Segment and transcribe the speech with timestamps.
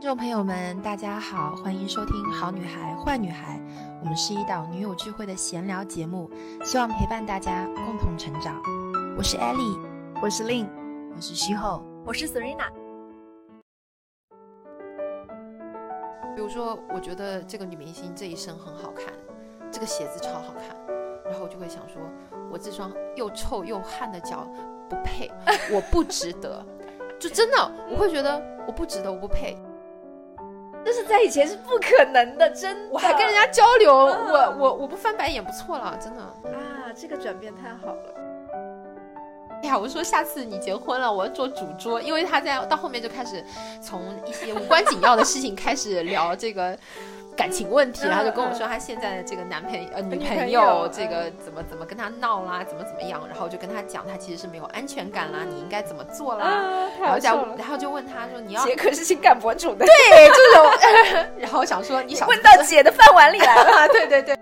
[0.00, 3.58] 听众朋友们，大家好，欢迎收听《好女孩坏女孩》，
[4.00, 6.30] 我们是一档女友聚会的闲聊节目，
[6.64, 8.62] 希望陪伴大家共同成长。
[9.18, 9.78] 我是 Ellie，
[10.22, 10.66] 我是 Lin，
[11.14, 12.70] 我是徐后，我是 Serena。
[16.34, 19.12] 比如说，我觉得这个女明星这一身很好看，
[19.70, 20.74] 这个鞋子超好看，
[21.26, 22.00] 然后我就会想说，
[22.50, 24.50] 我这双又臭又汗的脚
[24.88, 25.30] 不配，
[25.70, 26.64] 我不值得，
[27.18, 29.58] 就真的我会觉得我不值得，我不配。
[30.84, 32.88] 但是在以前是不可能的，真的。
[32.90, 36.22] 我还跟人家交流，我我我不翻白眼不错了，真的。
[36.22, 38.14] 啊，这个转变太好了。
[39.62, 43.44] 哎呀，我说下次你结婚了，我要做主桌，因为他在到后面就开始
[43.82, 46.78] 从一些无关紧要的事情开始聊这个。
[47.40, 64.36] 感情问题，然后就跟我说他现在的这个男朋友呃女朋友这个怎么怎么跟他闹啦，怎么怎么样，然后就跟他讲他其实是没有安全感啦，你应该怎么做啦，然后讲然后就问他说你要姐可是情感博主的，对这种， 然后想说你想问到姐的饭碗里来了，对 对对。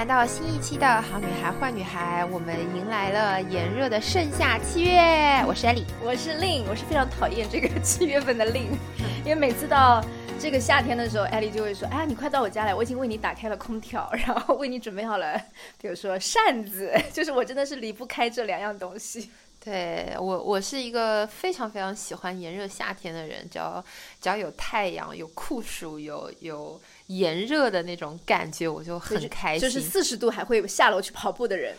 [0.00, 4.98] 来到新一期的好女孩坏女孩，我们迎来了炎热的盛夏七月。
[5.46, 8.70] 我是艾丽，我是令，我是非常讨厌这个七月份的令，
[9.22, 10.02] 因为每次到
[10.38, 15.38] 这个夏天的时候，艾丽就会说：“哎呀，你快到我家来，我已经为你打开了空调，然后为你准备好了，
[15.78, 19.30] 比如说扇子。”就是我真的是离不开这两样东西。
[19.62, 23.84] 对我，我是一个非常非常喜欢炎热夏天的人，只要
[24.18, 26.80] 只要有太阳、有酷暑、有有
[27.18, 29.60] 炎热的那种感觉，我就很开心。
[29.60, 31.74] 就是四十度还会下楼去跑步的人，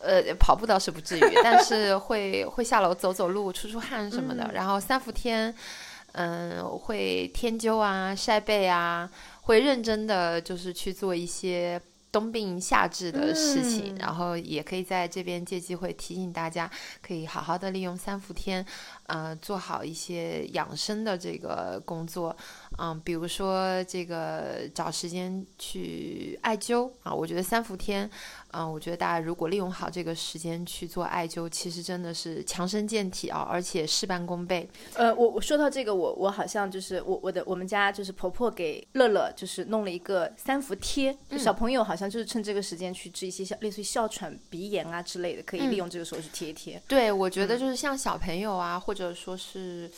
[0.00, 4.50] 呃，跑步倒是不至于， 但是会会下楼走走路、出出汗什么的。
[4.52, 5.54] 然后三伏天，
[6.12, 9.10] 嗯，会天灸啊、晒背啊，
[9.42, 11.80] 会认真的就是去做一些。
[12.14, 16.70] 冬病夏治的事情，然后也可以在这边借机会提醒大家，
[17.02, 18.64] 可以好好的利用三伏天，
[19.06, 22.34] 呃，做好一些养生的这个工作。
[22.78, 28.08] 嗯，比如说这个找时间去艾灸啊，我觉得三伏天，
[28.52, 34.68] 嗯，我觉得大家如果利用好这个时间去做艾灸，其实真的是强身健体啊，而且事半功倍。
[34.94, 46.82] 呃，我我说到这个，我我好像就是我我的我们家就是婆婆给乐乐就是弄了一个三伏贴，小朋友好像就是趁这个时间去治一些像类似于哮喘、鼻炎啊之类的，可以利用这个时候去贴一贴。
[46.88, 49.90] 对，我觉得就是像小朋友啊，或者说是。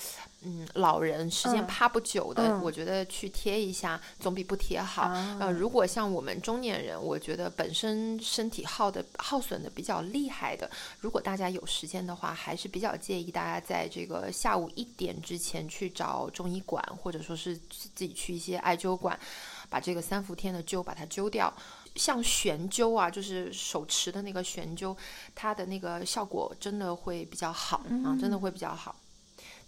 [0.43, 5.11] 嗯，老人时间趴不久的，我觉得去贴一下总比不贴好。
[5.41, 10.71] 呃，如果像我们中年人，我觉得本身身体耗的耗损的比较厉害的，
[11.01, 19.19] 如果大家有时间的话，还是比较建议大家在这个下午一点之前去找中医馆，或者说是自己去一些艾灸馆，
[19.69, 21.53] 把这个三伏天的灸把它灸掉。
[21.97, 24.97] 像悬灸啊，就是手持的那个悬灸，
[25.35, 28.95] 它的那个效果真的会比较好啊，真的会比较好。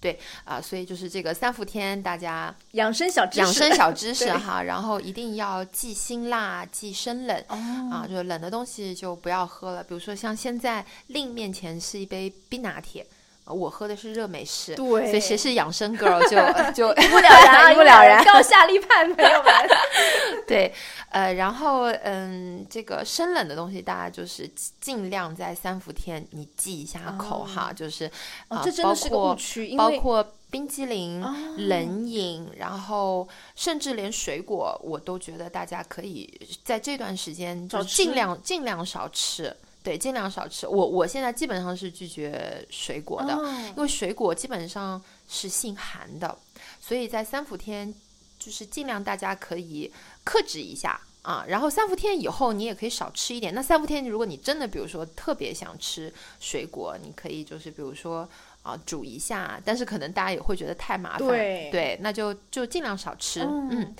[0.00, 9.82] 对啊，所以就是这个三伏天，大家养生小知识，养生小知识哈，然后一定要忌辛辣，忌生冷啊，就是冷的东西就不要喝了。
[9.82, 13.04] 比如说像现在令面前是一杯冰拿铁。
[13.48, 19.52] 我喝的是热美式，对，所以谁是养生 girl 就就一目了 然，一目了然，高下立判，朋友们。
[20.46, 20.72] 对，
[21.10, 24.50] 呃，然后嗯，这个生冷的东西，大家就是
[24.80, 28.10] 尽量在三伏天你忌一下口哈，就是
[28.48, 31.20] 啊，这真的是个误区，包括冰激凌、
[31.68, 39.54] 冷饮，然后甚至连水果，我都觉得大家可以在这段时间就尽量尽量少吃。
[39.88, 40.66] 对，尽量少吃。
[40.68, 43.32] 我我现在基本上是拒绝水果的，
[43.74, 46.36] 因为水果基本上是性寒的，
[46.78, 47.94] 所以在三伏天
[48.38, 49.90] 就是尽量大家可以
[50.24, 51.42] 克制一下啊。
[51.48, 53.54] 然后三伏天以后你也可以少吃一点。
[53.54, 58.28] 那三伏天如果你真的比如说特别想吃水果，你可以就是比如说
[58.62, 61.28] 啊煮一下，但是可能大家也会觉得太麻烦，
[61.70, 63.40] 对，那就就尽量少吃。
[63.40, 63.96] 嗯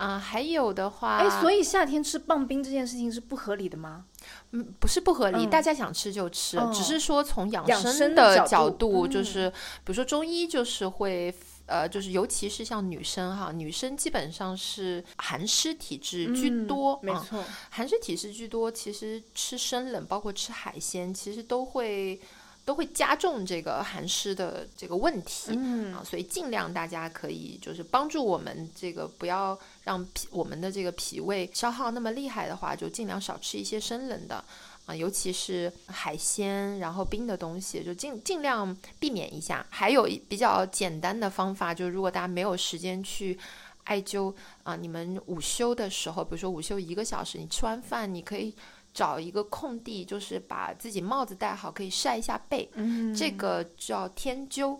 [0.00, 4.06] 啊，还有的话，哎，所以夏天吃棒冰这件事情是不合理的吗？
[4.52, 9.50] 嗯，不是不合理，大家想吃就吃，只是说从养生的角度，就是
[9.84, 11.34] 比如说中医就是会，
[11.66, 22.18] 呃，就是尤其是像女生哈，女生基本上是寒湿体质居多，没错，寒湿体质居多，其实吃生冷，包括吃海鲜，其实都会。
[22.64, 25.50] 都会加重这个寒湿的这个问题
[25.92, 34.44] 啊，所以尽量大家可以就是帮助我们这个不要让脾我们的这个脾胃消耗那么厉害的话，就尽量少吃一些生冷的
[34.86, 39.66] 啊，尤其是海鲜，然后冰的东西，就尽尽量避免一下。
[39.68, 43.36] 还有比较简单的方法，就是如果大家没有时间去
[43.84, 48.54] 艾灸啊，你们午休的时候，比如说午休一个小时，你吃完饭你可以。
[49.00, 52.70] 找一个空地，就是把自己帽子戴好，可以晒一下背。
[52.74, 54.78] 嗯这个叫天灸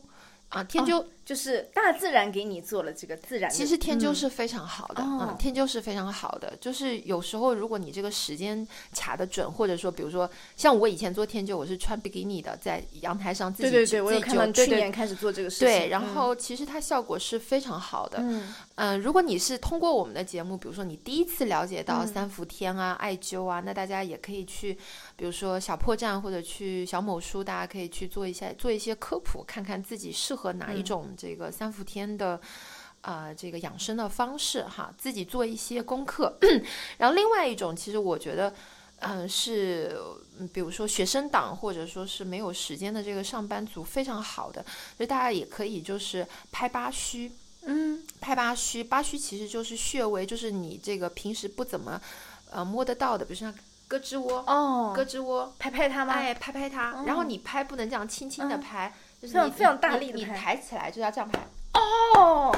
[0.50, 1.02] 啊，天灸。
[1.31, 3.49] 就是大自然给你做了这个自然。
[3.49, 6.53] 其实天灸嗯是非常好的，哦嗯，天灸是非常好的。
[6.61, 8.67] 就是有时候如果你这个时间
[8.97, 15.69] 卡得准，或者说比如说像我以前做天灸，我是穿比基尼的，在阳台上自己对对对，我自己有看去年开始做这个事情。
[15.69, 18.19] 对，然嗯后其实它效果是非常好的。
[18.23, 24.77] 嗯嗯、如果你是通过我们的节目，比如说你第一次了解到嗯三伏天啊、艾灸啊，那大家也可以去，
[25.15, 32.40] 比如说小破站或者去小某书，大家可以去做一下做一些科普，看看自己适合哪一嗯种这个三伏天的。
[33.02, 36.37] 呃，这个养生的方式哈，自己做一些功课。
[36.99, 38.52] 然后另外一种，其实我觉得，
[38.99, 39.99] 嗯、是
[40.38, 44.62] 嗯比如说学生党或者说是没有时间的这个上班族，非常好的，
[44.99, 47.32] 所以大家也可以就是拍八虚。
[47.64, 51.99] 嗯拍八虚，八虚其实就是穴位，就是你这个平时不怎么
[52.50, 53.55] 呃摸得到的，比如像
[53.88, 56.12] 胳肢窝、哦，胳肢窝，拍拍它吗？
[56.12, 61.38] 哎，拍拍它，然后你拍不能这样轻轻的嗯拍，非常非常你你你大力的拍抬起来就要这样拍，
[61.75, 62.50] 哦，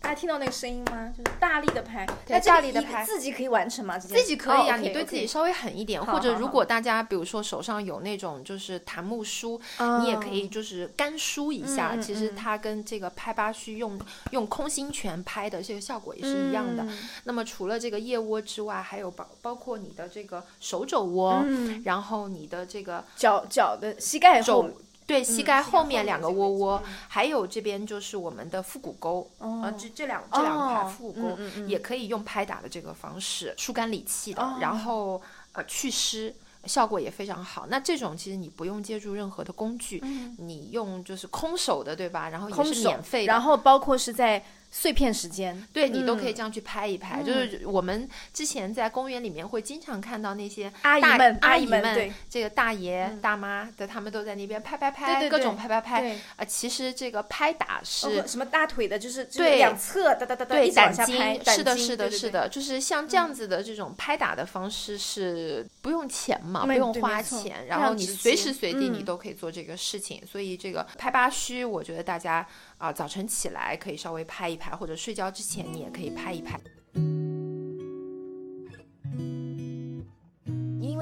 [0.00, 1.12] 大家听到那个声音吗？
[1.16, 3.98] 就是大力的拍，对那这个大力的拍自己可以完成吗？
[3.98, 9.60] 自己可以啊，哦你对自己稍微狠一点，或者如果大家比如说手上有那种就是檀木梳，
[10.00, 14.00] 你也可以哦就是干梳一下，其实嗯它跟这个拍八虚用
[14.30, 16.82] 用空心拳拍的这个效果也是一样的。
[16.84, 24.70] 嗯那么除了这个腋窝之外，还有包包括你的这个手肘窝，嗯，然后你的这个脚脚的膝盖后肘
[25.10, 35.20] 对膝盖后后面两个窝窝，还有这边就是我们的腹股沟，哦呃，这这两这两块哦腹股沟也可以用拍打的这个方式疏肝理气的，哦然后
[35.52, 36.34] 呃祛湿。
[36.66, 37.66] 效果也非常好。
[37.70, 39.98] 那这种其实你不用借助任何的工具，
[40.36, 42.28] 你用就是空手的，对吧？
[42.28, 46.34] 然后也是免费的，然后包括是在碎片时间，对你都可以嗯。
[46.34, 47.22] 这样去拍一拍。
[47.22, 56.00] 就是我们之前在公园里面会经常看到那些阿姨们阿姨们对这个大爷、大妈的，他们都在那边拍拍拍，对对各种拍拍拍。
[56.00, 62.18] 对，啊，其实这个拍打是括什么大腿的，就是就两侧哒哒哒哒对一直往下拍，是的，是的，对对对。
[62.18, 69.04] 是的，就是像这样子的这种拍打的方式是不用钱嘛，不用花钱，然后你随时随地你嗯。
[69.04, 72.46] 都可以做这个事情，所以这个拍八虚，我觉得大家
[72.80, 76.58] 啊早晨起来可以稍微拍一拍，或者睡觉之前你也可以拍一拍。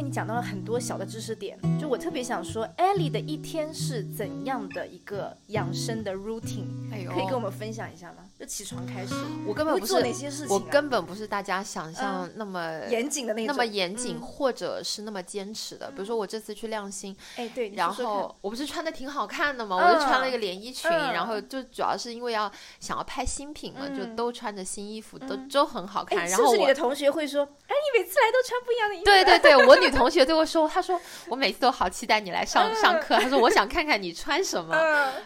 [0.09, 6.65] 你讲到了很多小的知识点，就我特别想说，Ellie 的一天是怎样的一个养生的 routine，
[7.13, 8.25] 可以跟我们分享一下吗？
[8.41, 9.15] 就起床开始，
[9.47, 10.49] 我根本不是会做哪些事情、啊？
[10.55, 15.91] 我根本不是大家想象那么、严谨的那种，那么严谨，嗯或者是那么坚持的。
[15.91, 22.51] 比如说我这次去亮星，哎，对，然后我不是穿的挺好看的嘛，嗯我就穿了一个连衣裙，嗯然后就主要是因为要
[22.81, 26.21] 想要拍新品嘛，就嗯都穿着新衣服，都嗯都很好看。
[26.21, 29.05] 哎，然后我是不是你的同学会说，哎，你每次来都穿不一样的衣服？
[29.05, 34.75] 对对对，我女同学对我说，他说我每次都好期待你来上上课，他说我想看看你穿什么，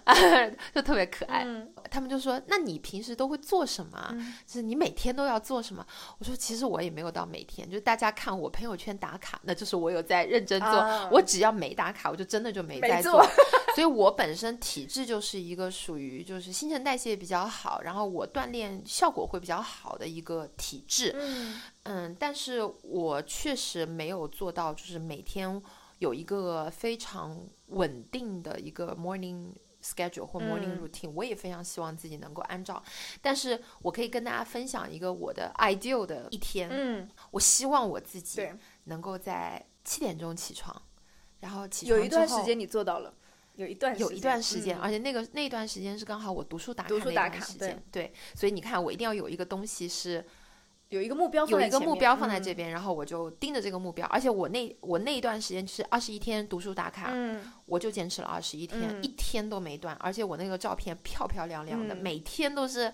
[0.05, 1.43] 嗯， 就特别可爱。
[1.45, 4.15] 嗯他们就说：“那你平时都会做什么
[4.47, 5.87] 就是你每天都要做什么？”
[6.19, 10.69] 我说：“其实我也没有到每天，就是大家看我朋友圈打卡，那就是我有在认真做。
[10.69, 13.25] 啊我只要没打卡，我就真的就没没在做
[13.75, 21.15] 所以我本身体质就是一个属于就是新陈代谢比较好，然后我锻炼效果会比较好的一个体质。
[21.19, 25.61] 嗯嗯，但是我确实没有做到，就是每天
[25.99, 29.53] 有一个非常稳定的一个 morning
[29.83, 30.81] schedule 或 morning 嗯。
[30.81, 32.83] routine，、我也非常希望自己能够按照。
[33.21, 38.49] 但是我可以跟大家分享一个我的 ideal 的一天，嗯，我希望我自己，
[38.85, 40.81] 能够在七点钟起床，
[41.41, 43.13] 然后起床有一段时间你做到了，
[43.57, 44.81] 有一段有一段时间，嗯。
[44.81, 50.25] 而且那个那段时间是刚好我读书打卡读书那段打卡对时间，对，所以你看我一定要有一个东西是
[50.93, 62.93] 有一个目标放有一个目标放在这嗯边，然后我就盯着这个目标，而且我那我那一段时间就是二十一天读书打卡，嗯我就坚持了二十一天，嗯一天都没断，而且我那个照片漂漂亮亮的，嗯每天都是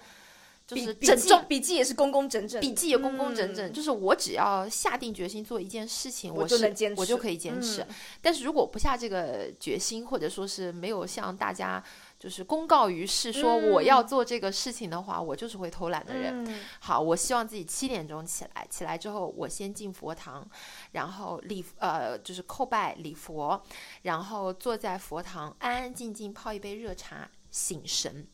[0.66, 1.44] 就笔笔记是整重。
[1.48, 7.82] 笔记也是工工整整，笔记也工工整整，嗯就是我只要下定决心做一件事情，我我就能坚持我就可以坚持。
[7.82, 7.86] 嗯
[8.20, 11.82] 但是如果不下这个决心，或者说是没有向大家
[12.18, 16.44] 就是公告于世说嗯我要做这个事情的话，我就是会偷懒的人。
[16.44, 20.44] 嗯好，我希望自己七点钟起来，起来之后我先进佛堂，
[20.92, 23.62] 然后礼呃就是叩拜礼佛，
[24.02, 28.26] 然后坐在佛堂安安静静泡一杯热茶，醒神，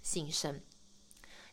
[0.00, 0.62] 醒神。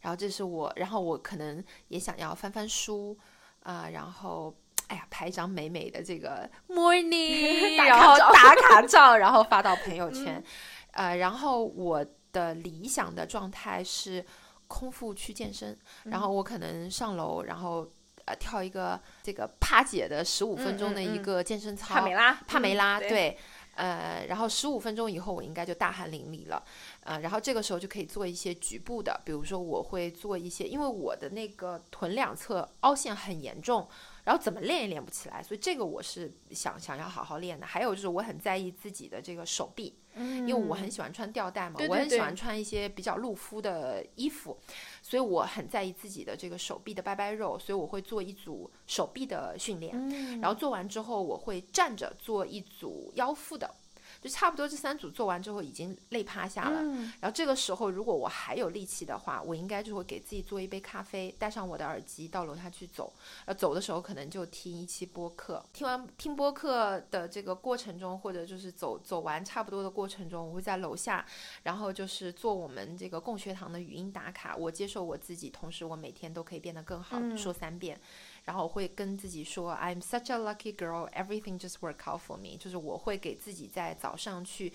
[0.02, 3.18] 然后这是我，然后我可能也想要翻翻书
[3.64, 4.56] 啊、然后。
[4.88, 10.44] 哎呀，拍一张美美的这个 morning， 然后打卡照，然后发到朋友圈。
[10.92, 14.26] 呃，然后我的理想的状态是
[14.68, 17.88] 空腹去健身，然后我可能上楼，然后
[18.26, 23.38] 呃跳一个这个帕姐的十五分钟的一个健身操，帕梅拉，帕梅拉，对。
[23.74, 26.62] 呃，然后十五分钟以后，我应该就大汗淋漓了，
[27.04, 33.88] 呃，然后这个时候就可以做一些局部的，比如说我会做一些，因为我的那个臀两侧凹陷很严重。
[34.24, 37.66] 然后怎么练也练不起来，所以这个我是想想要好好练的。
[37.66, 44.58] 还有就是我很在意自己的这个手臂，因为我很喜欢穿吊带嘛，我很喜欢穿一些比较露肤的衣服，
[45.02, 50.40] 所以我很在意自己的这个手臂的拜拜肉，所以我会做一组手臂的训练。
[50.40, 53.74] 然后做完之后，我会站着做一组腰腹的。
[54.22, 56.84] 就差不多这三组做完之后已经累趴下了，
[57.20, 63.12] 然后这个时候如果我还有力气的话，我应该就会给自己做一杯咖啡，带上我的耳机到楼下去走，
[63.46, 71.26] 呃，走的时候可能就听一期播客，听完听播客的这个过程中，或者就是走走完差不多的过程中，我会在楼下，
[71.64, 78.00] 然后就是做我们这个共学堂的语音打卡，我接受我自己，同时我每天都可以变得更好，说三遍。
[78.44, 82.58] 然后我会跟自己说，I'm such a lucky girl, everything just work out for me。
[82.58, 84.74] 就是我会给自己在早上去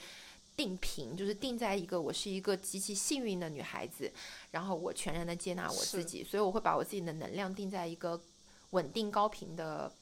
[0.57, 4.11] 定频，就是定在一个我是一个极其幸运的女孩子，
[4.53, 8.19] 然后我全然的接纳我自己，所以我会把我自己的能量定在一个
[8.71, 9.93] 稳定高频的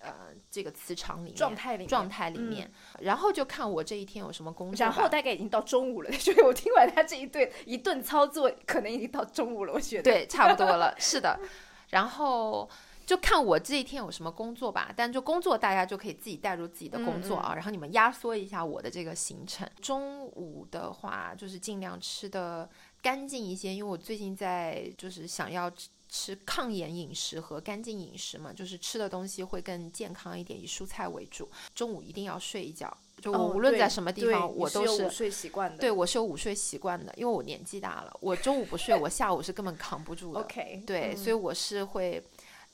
[0.00, 4.84] 呃这个磁场里面状态里状态里面，然后就看我这一天有什么工作。
[4.84, 9.72] 然后大概已经到中午了，所 以我听完他这一顿一顿操作，可能已经到中午了。
[9.72, 11.40] 我觉得对，差不多了，是的，
[11.88, 12.68] 然后。
[13.06, 19.68] 就看我这一天有什么工作吧，但就工作大家就可以自己带入自己的工作啊，然后你们压缩一下我的这个行程。
[19.80, 22.68] 中午的话就是尽量吃的
[23.02, 25.70] 干净一些，因为我最近在就是想要
[26.08, 31.48] 吃抗炎饮食和干净饮食嘛，就是吃的东西会更健康一点，以蔬菜为主。
[31.74, 35.78] 中午一定要睡一觉，就我无论在什么地方，我都是午睡习惯的。
[35.78, 40.40] 对，我是有午睡习惯的，因为我年纪大了，我中午不睡，我下午是根本扛不住的。
[40.44, 42.22] OK，对，所以我是会。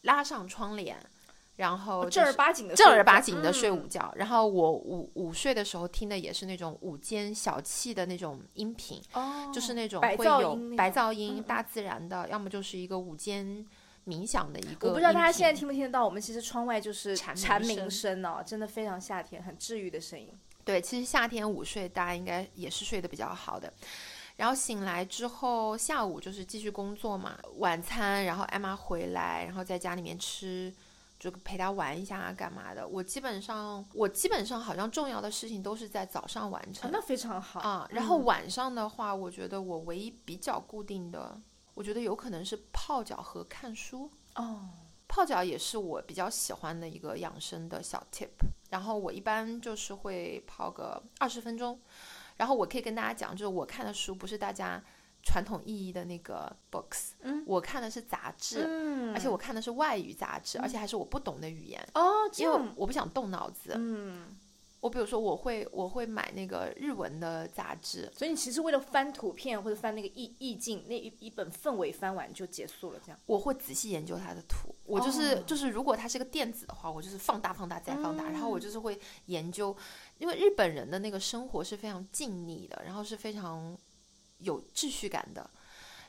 [0.02, 0.96] 拉上窗帘，
[1.56, 4.12] 然后正儿八经的正儿八经的睡午觉。
[4.16, 9.02] 然后我午午睡的时候听的也是那种午间小憩的那种音频，
[9.52, 13.66] 就是那种会有白噪音、大自然的，要么就是一个午间
[14.06, 14.88] 冥想的一个。
[14.88, 20.28] 我不知道大家现在听不听得到，我们其实窗外就是蝉鸣声哦，真的非常夏天，很治愈的声音。
[20.64, 23.72] 对，其实夏天午睡大家应该也是睡得比较好的。
[24.40, 30.74] 然后醒来之后，下午就是继续工作嘛，晚餐，然后艾玛回来，然后在家里面吃，
[31.18, 32.88] 就陪她玩一下啊，干嘛的？
[32.88, 37.86] 我基本上，我基本上好像重要的事情都是在早上完成，那非常好啊。
[37.90, 41.38] 然后晚上的话，我觉得我唯一比较固定的，
[41.74, 44.70] 我觉得有可能是泡脚和看书哦。
[45.06, 48.28] 泡脚也是我比较喜欢的一个养生的小 tip。
[48.70, 51.78] 然后我一般就是会泡个二十分钟。
[52.40, 54.82] 然后我可以跟大家讲，就是我看的书不是大家
[55.22, 64.38] 传统意义的那个 books，嗯，我看的是杂志，嗯，而且我看的是外语杂志，而且还是我不懂的语言，哦，因为我不想动脑子，嗯。
[64.80, 73.20] 我比如说，我会我会买那个日文的杂志，所以你其实为了翻图片或者翻那个意意境，那一一本氛围翻完就结束了，这样。
[73.26, 79.76] 我会仔细研究它的图，我就是就是如果它是个电子的话，我就是放大放大再放大，然后我就是会研究，
[80.20, 83.76] 因为日本人的那个生活是非常静谧的，然后是非常
[84.38, 85.50] 有秩序感的。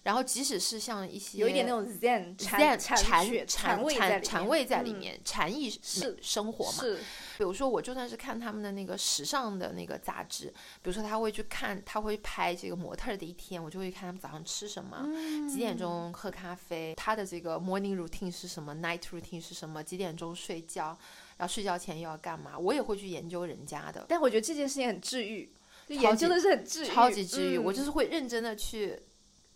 [0.03, 6.79] 然后，即使是像一些有一点那种 zen 禅禅禅禅禅味在里面，禅意是生活嘛？
[6.79, 6.97] 是。
[7.37, 10.47] 比如说，我就算是看他们的那个时尚的那个杂志，
[10.81, 15.05] 比如说他会去看，他会拍这个模特的一天，我就会看他们早上吃什么，
[15.47, 20.97] 几点钟喝咖啡，他的这个 morning routine 是什么，night routine 是什么，几点钟睡觉，
[21.41, 24.05] 然后睡觉前又要干嘛，我也会去研究人家的。
[24.07, 25.51] 但我觉得这件事情很治愈，
[25.87, 27.57] 研究的是很治愈，超级治愈。
[27.57, 29.01] 我就是会认真的去。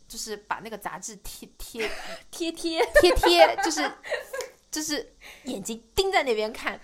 [0.07, 1.89] 就是把那个杂志贴贴
[2.29, 3.91] 贴贴贴贴，就是
[4.69, 5.15] 就是
[5.45, 6.79] 眼睛盯在那边看。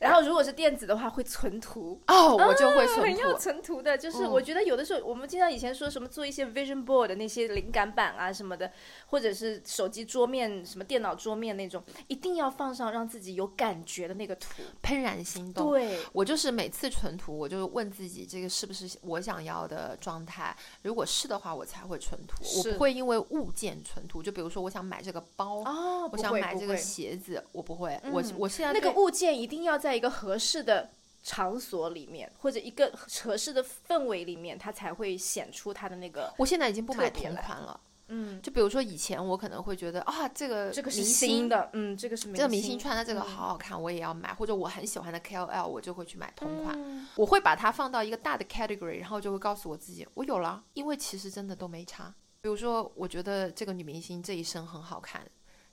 [0.00, 3.20] 然后，如果是电子的话，会存图哦，我就会存图。
[3.20, 8.72] 要存图的，就是我觉得有的时候，我们经常以前说什么做一些 vision board 的那些灵感板啊什么的，
[9.08, 15.70] 或者是手机桌面、什么电脑桌面那种，一定要放上让自己有感觉的那个图，怦然心动。
[15.70, 22.42] 对，我就是每次存图，我就问自己这个是不是我想要的状态，如果是的话，我才会存图。
[22.56, 28.00] 我不会因为物件存图，就比如说我想买这个包，哦，我想买这个鞋子，我不会。
[28.10, 29.89] 我我现在那个物件一定要在。
[29.90, 30.88] 在一个合适的
[31.24, 36.32] 场所里面，或者一个合适的氛围里面，它才会显出它的那个。
[36.38, 47.08] 我现在已经不买同款了，嗯，就比如说以前我可能会觉得啊，这个这个是新的，嗯，这个是这个明星穿的这个好好看，我也要买，或者我很喜欢的 KOL，我就会去买同款。
[47.16, 52.14] 我会把它放到一个大的 category，然后就会告诉我自己，我有了，因为其实真的都没差。
[52.40, 55.26] 比如说，我觉得这个女明星这一身很好看。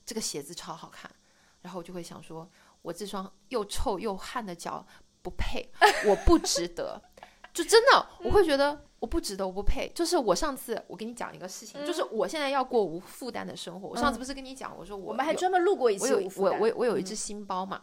[0.05, 1.11] 这个鞋子超好看，
[1.61, 2.49] 然后我就会想说，
[2.87, 4.85] 我这双又臭又汗的脚
[5.21, 5.69] 不配，
[6.07, 7.01] 我不值得，
[7.53, 9.91] 就真的我会觉得我不值得，我不配。
[9.93, 13.89] 就是我上次我跟你讲一个事情，就是我现在要过无负担的生活。
[13.89, 17.81] 我上次不是跟你讲，我说我我们还专门录过一我有期无负担，我我我有一只新包嘛，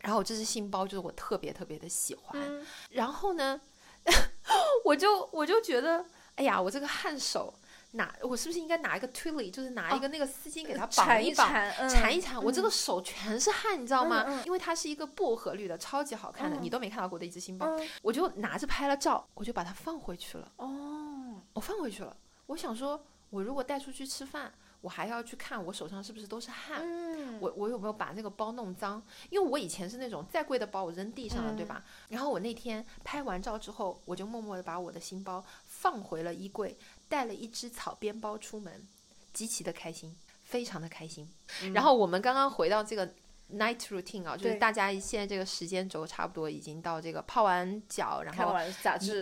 [0.00, 2.66] 然后这只新包就是我特别特别的喜欢，嗯。
[2.90, 3.60] 然后呢，
[4.84, 7.54] 我就我就觉得，哎呀，我这个汗手
[7.94, 11.48] 拿我是不是应该拿一个 twilly，就是拿一个那个丝巾给它绑一绑。
[11.48, 14.42] 缠，一缠，我这个手全是汗，你知道吗？
[14.44, 20.52] 因为它是一个薄荷绿的，超级好看的，嗯你都没看到过的一只新包，嗯我就拿着拍了照，我就把它放回去了。
[20.56, 22.16] 哦，我放回去了。
[22.46, 29.02] 我想说，我如果带出去吃饭，我还要去看我手上是不是都是汗，嗯，我我有没有把那个包弄脏？
[29.30, 31.82] 因为我以前是那种再贵的包我扔地上了，对吧？
[32.10, 36.76] 然后我那天拍完照之后，我就默默的把我的新包放回了衣柜，
[37.08, 38.86] 带了一只草编包出门，
[39.32, 41.28] 极其的开心，非常的开心。
[41.72, 43.06] 然后我们刚刚回到这个
[43.52, 48.54] night routine 啊，就是大家现在这个时间轴差不多已经到这个泡完脚，然后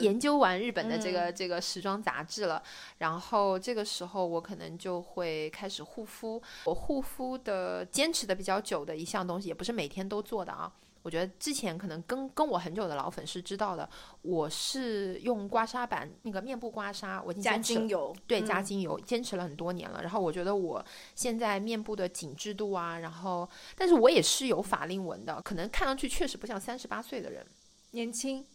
[0.01, 2.62] 研究完日本的这个、这个时装杂志了，
[2.99, 6.41] 然后这个时候我可能就会开始护肤。
[6.65, 10.73] 我护肤的坚持的比较久的一项东西，也不是每天都做的啊。
[11.02, 13.88] 我觉得之前可能跟跟我很久的老粉是知道的，
[14.23, 20.00] 我是用刮痧板那个面部刮痧，我已经加坚持精油，对，嗯加精油，坚持了很多年了。
[20.02, 27.44] 然后我觉得我现在面部的紧致度啊，然后，但是我也是有法令纹的，可能看上去确实不像三十八岁的人，
[27.90, 28.47] 年轻，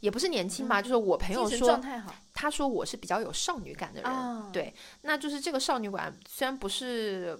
[0.00, 1.80] 也不是年轻吧，就是我朋友说
[2.32, 4.72] 他说我是比较有少女感的人，啊对，
[5.02, 7.36] 那就是这个少女感虽然不是。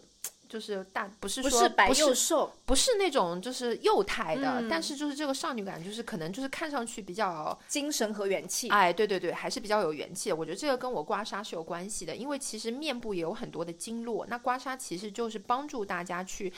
[0.48, 10.36] 就是大不是说不是白又瘦，不是那种就是幼态的，嗯但是就是这个少女感，就是可能就是看上去比较精神和元气，哎，对对对，还是比较有元气的。
[10.36, 16.52] 我觉得这个跟我刮痧是有关系的，因为其实面部也有很多的经络，那刮痧其实就是帮助大家去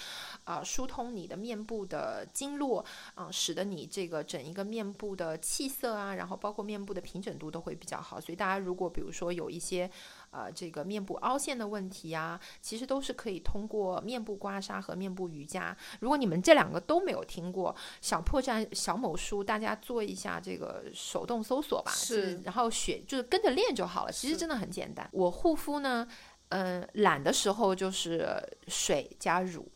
[0.44, 2.84] 啊、疏通你的面部的经络，
[3.16, 8.20] 嗯、使得你这个整一个面部的气色啊，然后包括面部的平整度都会比较好。
[8.20, 9.90] 所以大家如果比如说有一些
[10.30, 15.76] 呃这个面部凹陷的问题啊，其实都是可以通过面部刮痧和面部瑜伽。
[16.00, 24.12] 如果你们这两个都没有听过，小破站小某书，大家做一下这个手动搜索吧，是然后学就是跟着练就好了。
[24.12, 25.08] 其实真的很简单。
[25.12, 26.06] 我护肤呢，
[26.50, 29.70] 嗯、懒的时候就是水加乳，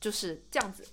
[0.00, 0.84] 就是这样子，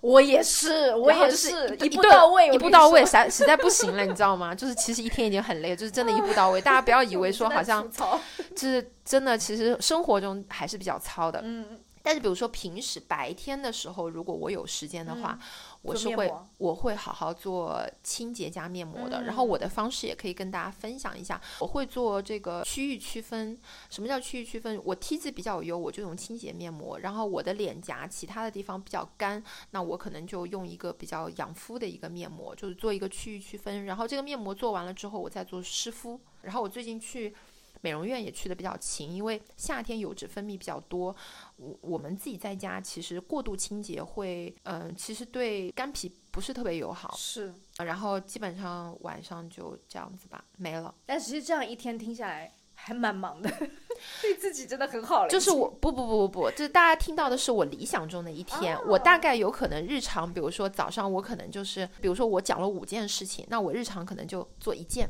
[0.00, 4.54] 我也是，我也是一一步到位，一步到位，说实实在不行了，你知道吗？
[4.54, 6.60] 就是其实一天已经很累了，就是真的一步到位。
[6.60, 7.88] 大家不要以为说好像
[8.54, 11.40] 就是真的，其实生活中还是比较糙的。
[11.42, 15.38] 嗯，但是比如说平时白天的时候，如果我有时间的话，
[15.86, 19.22] 我是会我会好好做清洁加面膜的。
[19.22, 23.58] 嗯然后我的方式也可以跟大家分享一下，我会做这个区域区分。
[23.90, 24.80] 什么叫区域区分？
[24.84, 26.98] 我 T 字比较油，我就用清洁面膜。
[26.98, 33.84] 然后我的脸颊其他的地方比较干，那我可能就用一个比较养肤的一个面膜，就是做一个区域区分。
[33.86, 36.20] 然后这个面膜做完了之后，我再做湿敷。
[36.42, 37.34] 然后我最近去。
[37.80, 41.14] 美容院也去的比较勤，因为夏天油脂分泌比较多，
[41.56, 47.14] 我我们自己在家其实过度清洁会，嗯、其实对干皮不是特别友好。
[47.16, 47.54] 是。
[47.78, 50.94] 然后基本上晚上就这样子吧，没了。
[51.04, 53.50] 但其实这样一天听下来还蛮忙的，
[54.22, 55.28] 对自己真的很好了。
[55.28, 58.78] 就是我不不不不不，就是大家听到的是我理想中的一天。
[58.86, 65.06] 我大概有可能日常，比如说早上我可能就是，比如说我讲了五件事情，那我日常可能就做一件。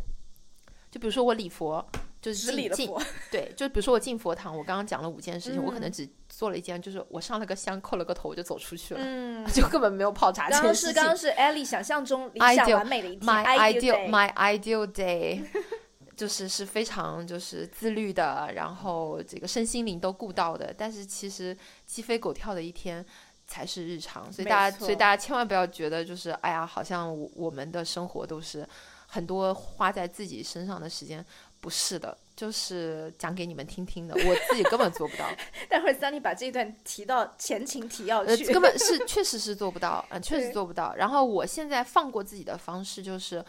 [0.97, 1.87] 就比如说我礼佛，
[2.23, 10.63] 就是进进了佛，对，就比如说我进佛堂，我刚刚讲了五件事情，我可嗯能只做了一件，就是我上了个香，叩了个头，我就走出去了，嗯，就根本没有泡茶这刚。
[10.63, 15.45] 刚是刚刚是 Ellie 想象中理想完美的一天 my ideal ideal my ideal day，
[16.17, 21.55] 就是是非常就是自律的，然后这个身心灵都顾到的，但是其实
[21.85, 23.05] 鸡飞狗跳的一天。
[23.49, 28.69] 才是日常，所以大家，所以大家千万不要觉得就是，哎呀，好像我我们的生活都是
[29.17, 31.25] 很多花在自己身上的时间，
[31.59, 35.25] 不是的，就是讲给你们听听的，我自己根本做不到。
[35.71, 40.95] 待会儿 Sunny 把这一段提到前情提要呃，去，根本是确实是做不到，嗯、确实做不到。
[40.95, 43.43] 然后我现在放过自己的方式就是，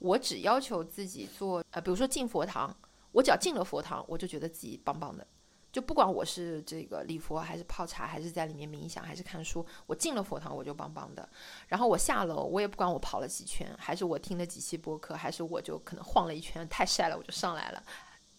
[0.00, 2.76] 我只要求自己做，呃，比如说进佛堂，
[3.12, 5.24] 我只要进了佛堂，我就觉得自己棒棒的。
[5.72, 11.26] 就不管我是这个礼佛，还是泡茶，还是在里面冥想，还是看书，我进了佛堂我就棒棒的。
[11.66, 17.82] 然后我下楼，我也不管我跑了几圈，还是我听了几期播客，还是我就可能晃了一圈，太晒了我就上来了。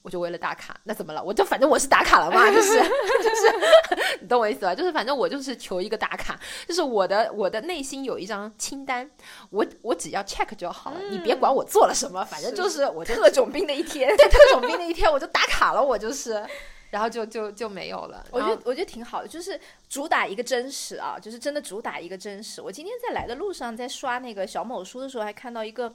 [0.03, 1.23] 我就为了打卡，那怎么了？
[1.23, 4.75] 我就反正我是打卡了嘛，就是就是， 你懂我意思吧？
[4.75, 9.09] 就是反正我就是求一个打卡，就是我的我的内心有一张清单，
[9.49, 14.13] 我我只要 check 就好了，你别管我做了什么，反正就是我就特种兵的一天。
[14.17, 16.45] 对特种兵的一天我就打卡了，我就是。
[16.93, 18.23] 然后就就就没有了。
[18.29, 22.61] 我觉得我觉得挺好的，就是主打一个真实啊，就是真的主打一个真实。
[22.61, 25.91] 我今天在来的路上，在刷那个小某书的时候，还看到一个。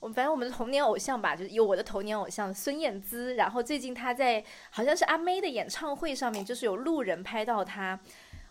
[0.00, 3.34] 我们反正我们的童年偶像吧，就是有我的童年偶像孙燕姿。
[3.34, 7.98] 然后最近她在好像是阿妹的演唱会上面，就是有路人拍到她，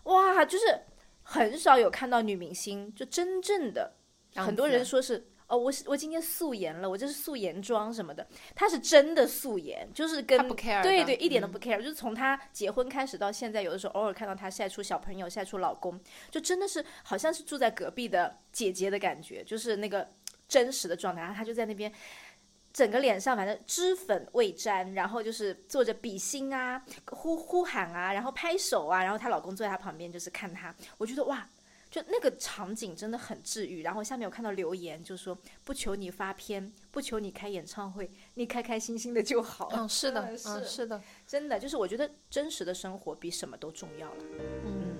[0.04, 0.78] 哇，就是
[1.22, 3.94] 很少有看到女明星就真正的，
[4.36, 8.26] 很多人说是哦，我是我今天素颜了，我这是素颜妆什么的。
[8.54, 10.38] 她是真的素颜，就是跟
[10.82, 20.08] 对对一点都不 care，就是从她结婚开始到现在，有的时候偶尔看到她晒出小朋友、晒出老公，就真的是好像是住在隔壁的姐姐的感觉，就是那个。
[20.48, 21.92] 真实的状态，然后她就在那边，
[22.72, 31.46] 整个脸上反正脂粉未沾，然后就是做着比心啊、呼呼喊啊，然后拍手啊，然后她老公坐在她旁边就是看她，我觉得哇，
[31.90, 33.82] 就那个场景真的很治愈。
[33.82, 39.68] 然后下面我看到留言，就说不求你发片，不求你开演唱会，你开开心心的就好。
[39.72, 44.24] 嗯，是的， 嗯，是的，真的就是我觉得真实的生活比什么都重要了。
[44.64, 44.98] 嗯。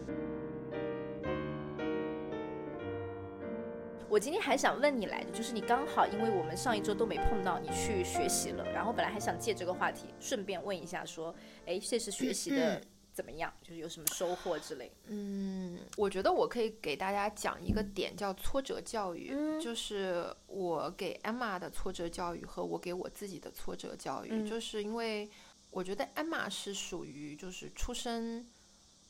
[4.10, 11.34] 我今天还想问你来着，就是你刚好，因为我们上一周都没碰到你去学习了，然后本来还想借这个话题顺便问一下，说，
[11.66, 12.80] 哎，这次学习的
[13.18, 13.52] 怎么样？
[13.62, 14.92] 就是有什么收获之类？
[15.08, 25.28] 嗯，我觉得我可以给大家讲一个点，叫挫折教育，就是我给 Emma 的挫折教育和我给我自己的挫折教育，就是因为
[25.72, 28.46] 我觉得 Emma 是属于就是出生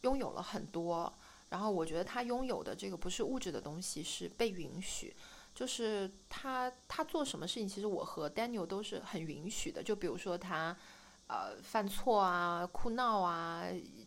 [0.00, 1.12] 拥有了很多。
[1.50, 5.14] 然后我觉得她拥有的这个不是物质的东西，是被允许。
[5.54, 9.82] 就是他他做什么事情，其实我和 Daniel 都是很允许的。
[9.82, 10.76] 就比如说他，
[11.28, 13.64] 呃，犯错啊、哭闹啊、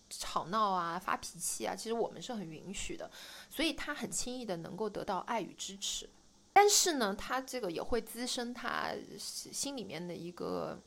[0.10, 3.10] 吵闹啊、发脾气啊，其实我们是很允许的。
[3.50, 6.10] 所以他很轻易的能够得到爱与支持。
[6.52, 10.78] 但是呢，他这个也会滋生他心里面的一个，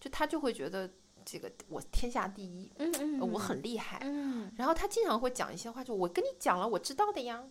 [0.00, 0.90] 就他就会觉得。
[1.24, 7.44] 这个我天下第一，嗯嗯，我很厉害，嗯，然后他经常会讲一些话，就我跟你讲了，我知道的呀，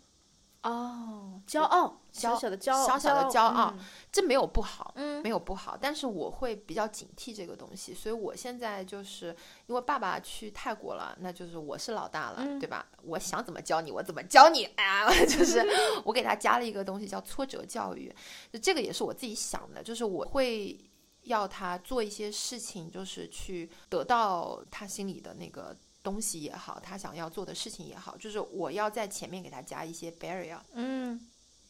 [0.64, 3.74] 哦，骄傲，小小的骄傲，小小的骄傲，
[4.12, 12.88] 这没有不好，嗯，没有不好，但是我会比较警惕这个东西，所以我现在就是因为爸爸去泰国了，那就是我是老大了，对吧？
[13.04, 15.66] 我想怎么教你，我怎么教你，哎呀， 就是
[16.06, 18.14] 我给他加了一个东西叫挫折教育，
[18.54, 20.78] 就这个也是我自己想的，就是我会。
[21.26, 31.20] 要他做一些事情，就是去得到他心里的那个东西也好，他想要做的事情也好，就是我要在前面给他加一些 barrier，嗯，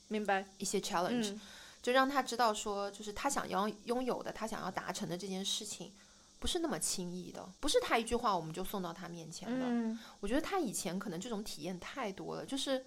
[0.07, 1.37] 明白，一些 challenge，
[1.81, 5.91] 就让他知道说，就是他想要拥有的，他想要达成的这件事情，
[6.39, 9.97] 不是那么轻易的，不是他一句话我们就送到他面前的。
[10.19, 12.85] 我觉得他以前可能这种体验太多了，就是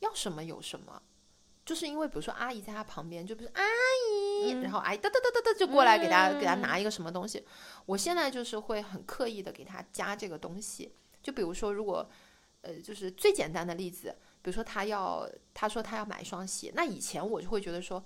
[0.00, 1.02] 要什么有什么。
[1.64, 3.66] 就是因为，比如说阿姨在他旁边，就比如阿姨，
[4.62, 7.44] 然后阿姨哒哒哒哒哒就过来给他给他拿一个什么东西。
[7.86, 10.94] 我现在就是会很刻意的给他加这个东西。
[11.22, 12.08] 就比如说，如果
[12.62, 18.04] 呃，就是最简单的例子，比如说他要他说他要买一双鞋，那以前我就会觉得说。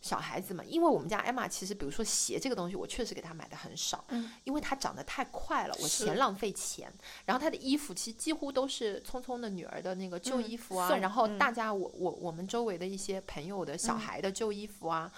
[0.00, 6.88] 小孩子嘛，因为我们家艾玛其实，比如说鞋这个东西，我确实给她买的很少，嗯，因为她长得太快了，我嫌浪费钱。
[7.24, 15.10] 然后她的衣服其实几乎都是聪聪的女儿的那个旧衣服啊，然后大家我我我们周围的一些朋友的小孩的旧衣服啊，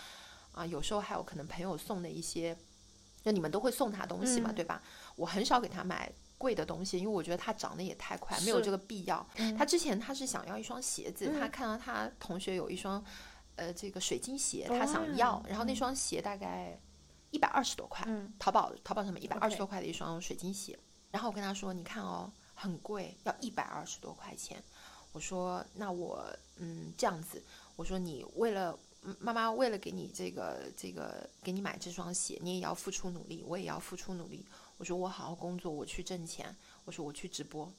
[0.52, 2.56] 啊，有时候还有可能朋友送的一些，
[3.24, 4.82] 那你们都会送他东西嘛，对吧？
[5.16, 9.26] 我很少给他买贵的东西，因为我觉得它长得也太快，没有这个必要。
[9.58, 13.04] 他之前他是想要一双鞋子，他看到他同学有一双。
[13.56, 16.80] 呃，这个水晶鞋他想要，然后那双鞋大概
[17.30, 18.06] 一百二十多块，
[18.38, 20.78] 淘宝淘宝上面一百二十多块的一双水晶鞋。
[21.10, 24.62] 然后我跟他说：“你看哦，很贵，要一百二十多块钱。”
[25.12, 26.24] 我说：“那我
[26.56, 27.44] 嗯这样子，
[27.76, 28.78] 我说你为了
[29.18, 34.44] 妈妈为了给你这个这个给你买这双鞋，你也要付出努力，我也要付出努力。
[34.76, 36.54] 我说我好好工作，我去挣钱。
[36.84, 37.72] 我说我去直播。”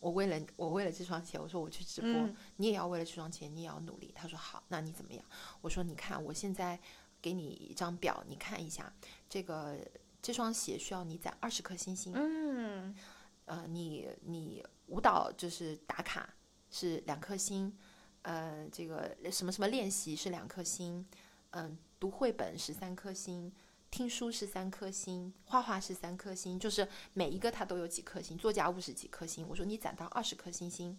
[0.00, 4.12] 我为了我为了这双鞋，我说我去直播，你也要为了这双鞋，你也要努力。
[4.14, 5.24] 他说好，那你怎么样？
[5.60, 6.78] 我说你看，我现在
[7.20, 8.92] 给你一张表，你看一下，
[9.28, 9.76] 这个
[10.22, 12.12] 这双鞋需要你攒二十颗星星。
[12.14, 12.94] 嗯，
[13.46, 16.32] 呃，你你舞蹈就是打卡
[16.70, 17.76] 是两颗星，
[18.28, 21.02] 呃，这个什么什么练习是两颗星，
[21.52, 23.50] 嗯，读绘本是三颗星。
[23.90, 28.36] 听书是三颗星，画画是三颗星，就是每一个它都有几颗星。
[28.36, 29.46] 做家务是几颗星？
[29.48, 30.98] 我说你攒到二十颗星星，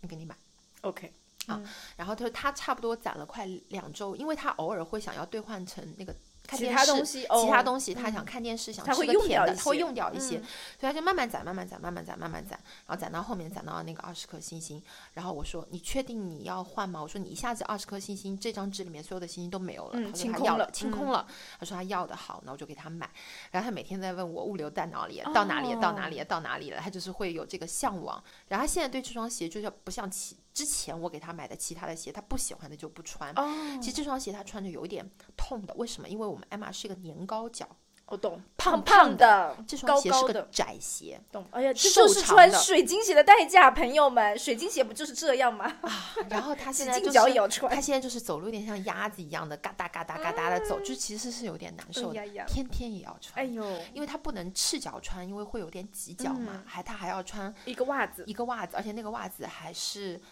[0.00, 0.34] 我给你买。
[0.80, 1.12] OK
[1.44, 1.62] 啊，
[1.94, 6.16] 然后他说他差不多攒了快两周，因为他偶尔会想要兑换成那个
[6.46, 10.38] 看电视，其他东西，他想看电视，想吃个甜的，他会用掉一些，
[10.78, 14.82] 所以他就慢慢攒，慢慢攒，慢慢攒，慢慢攒，然后攒到后面攒到那个二十颗星星。
[15.14, 21.26] 然后我说：“你确定你要换吗？”我说：“你一下子二十颗星星，这张纸里面所有的星星都没有了。”他说：“他要了，清空了。”
[21.58, 23.10] 他说：“他要的好，那我就给他买。”
[23.50, 26.80] 然后他每天在问我物流在哪里，到哪里，到哪里，到哪里了？
[26.80, 28.22] 他就是会有这个向往。
[28.48, 33.30] 然后他现在对这双鞋就是不像其之前我给他买的其他的鞋，他不喜欢的就不穿。
[33.78, 36.08] 其实这双鞋他穿着有一点痛的，为什么？
[36.08, 37.68] 因为我们艾玛是一个年高脚。
[38.08, 41.20] 我懂，胖胖的，这双鞋是个窄鞋。
[41.32, 45.64] 懂，哎呀，这就是穿水晶鞋的代价，朋友们，水晶鞋不就是这样吗？
[45.82, 53.44] 啊，然后他现在就是，他现在就是走路有点像鸭子一样的，嘎哒嘎哒嘎哒的走，就其实是有点难受的，天天也要穿。
[53.44, 60.22] 哎呦，因为他不能赤脚穿，因为会有点挤脚嘛，还他还要穿一个袜子，一个袜子，而且那个袜子还是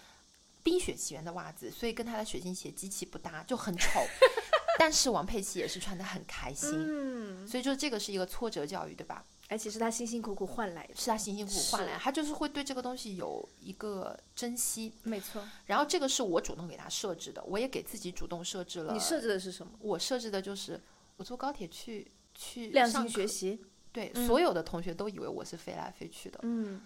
[0.64, 4.00] 冰雪奇缘的袜子，所以跟他的水晶鞋极其不搭，就很丑。
[4.77, 9.24] 但是王佩奇也是穿的很开心，嗯，所以就这个是一个挫折教育，对吧？
[9.48, 15.46] 而且是他辛辛苦苦换来的，是他辛辛苦苦换来，他就是会对这个东西有一个珍惜，没错。
[15.66, 18.92] 然后这个是我主动给他设置的，我也给自己主动设置了。
[18.92, 19.72] 你设置的是什么？
[19.79, 20.81] 我设置的就是
[21.16, 23.61] 我坐高铁去去亮星学习，
[23.92, 26.81] 对，所有的同学都以为我是飞来飞去的，嗯，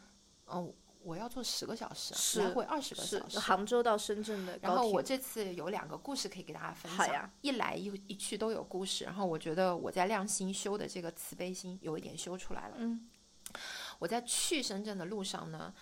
[0.49, 0.71] 嗯。
[1.09, 9.05] 我要坐十个小时，来回二十个小时，杭州到深圳的然后我这次有两个故事可以给大家分享，一来一一去都有故事。
[9.05, 12.75] 然后我觉得我在亮星修的这个慈悲心有一点修出来了。
[12.77, 13.09] 嗯，
[13.99, 15.73] 我在去深圳的路上呢，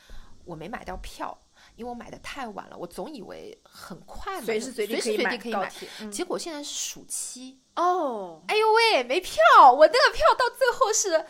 [0.45, 1.37] 我没买到票，
[1.75, 2.79] 因为我买的太晚了。
[2.79, 5.89] 我总以为很快嘛，随时随地可以买高铁。
[6.09, 9.43] 结果现在是暑期哦，哎呦喂，没票！
[9.77, 11.27] 我那个票到最后是。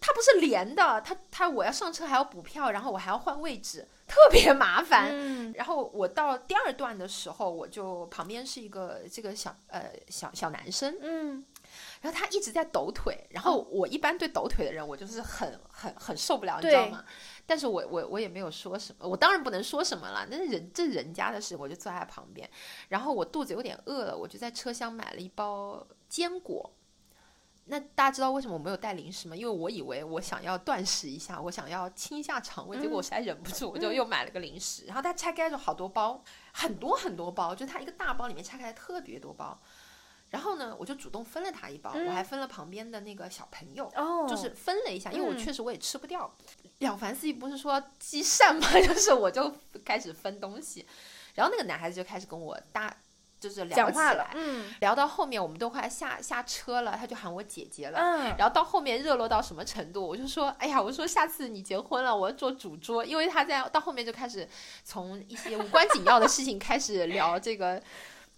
[0.00, 5.52] 它不是连的，它它我要上车还要补票，然后我还要换位置， 特别麻烦。
[5.52, 11.44] 然后我到第二段的时候，我就旁边是一个这个小呃小小男生，嗯，
[12.02, 17.04] 然后他一直在抖腿，然后我一般对抖腿的人，我就是很很很受不了，你知道吗？
[17.46, 22.48] 但是我我我也没有说什么，我当然不能说什么了，那是人这人家的事，我就坐在旁边。
[22.88, 26.70] 然后我肚子有点饿了，我就在车厢买了一包坚果。
[27.70, 29.36] 那大家知道为什么我没有带零食吗？
[29.36, 34.86] 因为我以为我想要断食一下，我想要清一下肠胃，结果我实在忍不住，我就又买了个零食。
[34.86, 39.58] 然后他拆开了好多包，很多很多包，就他一个大包里面拆开特别多包。
[40.30, 43.90] 然后呢，我就主动分了他一包，我还分了旁边的那个小朋友，
[44.28, 46.30] 就是分了一下，因为我确实我也吃不掉。
[46.80, 48.68] 了凡四育不是说积善吗？
[48.86, 49.54] 就是我就
[49.84, 50.86] 开始分东西，
[51.34, 52.94] 然后那个男孩子就开始跟我搭。
[53.40, 64.48] 就是聊起来，嗯，聊到后面我们都快下下车了，他就喊我姐姐了，嗯，然后到后面热络到什么程度，我就说，哎呀，我说下次你结婚了，我要做主桌，因为他在到后面就开始
[64.84, 67.82] 从一些无关紧要的事情开始聊这个。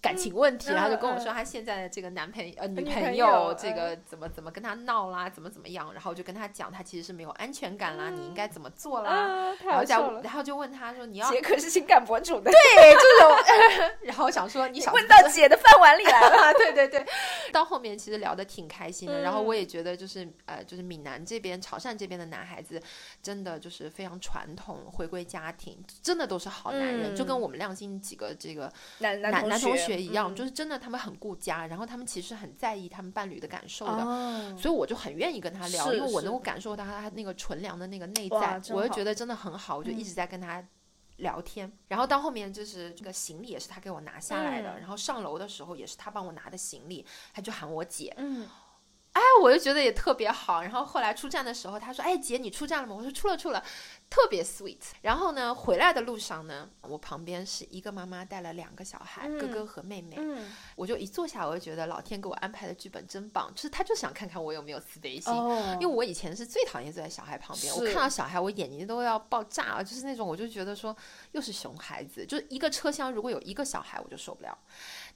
[0.02, 17.04] 感情问题，然后就跟我说他现在的这个男朋友呃女朋友这个怎么怎么跟他闹啦，怎么怎么样，然后我就跟他讲他其实是没有安全感啦，你应该怎么做啦，然后讲然后就问他说你要姐可是情感博主的，对这种， 然后想说你想问到姐的饭碗里来了， 对对对，
[17.52, 22.82] 到后面其实聊得挺开心的，然后我也觉得就是呃就是闽南这边潮汕这边的男孩子
[23.22, 29.89] 真的就是非常传统，回归家庭真的都是好男人，就跟我们亮星几个这个男男男同学。
[29.98, 40.62] 一样，就是真的，他们很顾家，然后他们其实很在意他们伴侣的感受的，所以我就很愿意跟他聊，因为我能够感受到他那个纯良的那个内在，我就觉得真的很好，我就一直在跟他
[41.16, 41.70] 聊天。
[41.88, 48.14] 然后到后面就是这个行李也是他给我拿下来的，然后上楼的时候也是他帮我拿的行李，他就喊我姐。
[48.18, 48.46] 嗯。
[49.12, 50.62] 哎，我就觉得也特别好。
[50.62, 53.62] 然后后来出站的时候，他说：“哎，姐，你出站了吗？”我说：“出了，出了。”
[54.08, 54.80] 特别 sweet。
[55.02, 60.16] 然后呢，回来的路上呢，我旁边是一个妈妈带了两个小孩，哥哥和妹妹。
[60.18, 63.52] 嗯，我就一坐下，我就觉得老天给我安排的剧本真棒。
[63.54, 65.32] 就是他就想看看我有没有慈悲心，
[65.74, 70.96] 因为我以前是最讨厌坐在小孩旁边，我看到小孩我眼睛都要爆炸了，就是那种我就觉得说
[71.32, 74.56] 又是熊孩子，就是一个车厢如果有一个小孩我就受不了。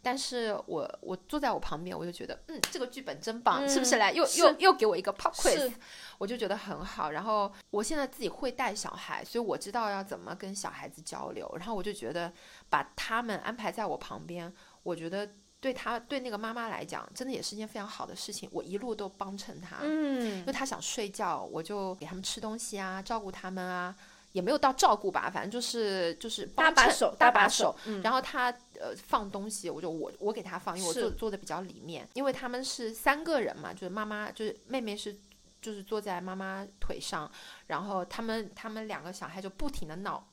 [0.04, 5.72] 但是我我坐在我旁边，我就觉得，嗯，这个剧本真棒，是不是来又又又给我一个 pop quiz，
[6.18, 7.10] 我就觉得很好。
[7.10, 11.50] 然后我现在自己会带小孩，所以我知道要怎么跟小孩子交流。
[11.56, 12.30] 然后我就觉得
[12.68, 18.46] 把他们安排在我旁边，我觉得对他对那个妈妈来讲，真的也是一件非常好的事情。
[18.52, 23.96] 我一路都帮衬他，嗯，因为他想睡觉，我就给他们吃东西啊，照顾他们啊。
[24.34, 27.72] 也没有到照顾吧，反正就是就是搭把手，搭把手。
[28.02, 35.16] 然后他呃放东西，我就我我给他放，因为我坐坐的比较里面，因为他们是三个人嘛，就是妈妈就是妹妹是
[35.62, 37.30] 就是坐在妈妈腿上，
[37.68, 40.26] 然后他们他们两个小孩就不停的闹，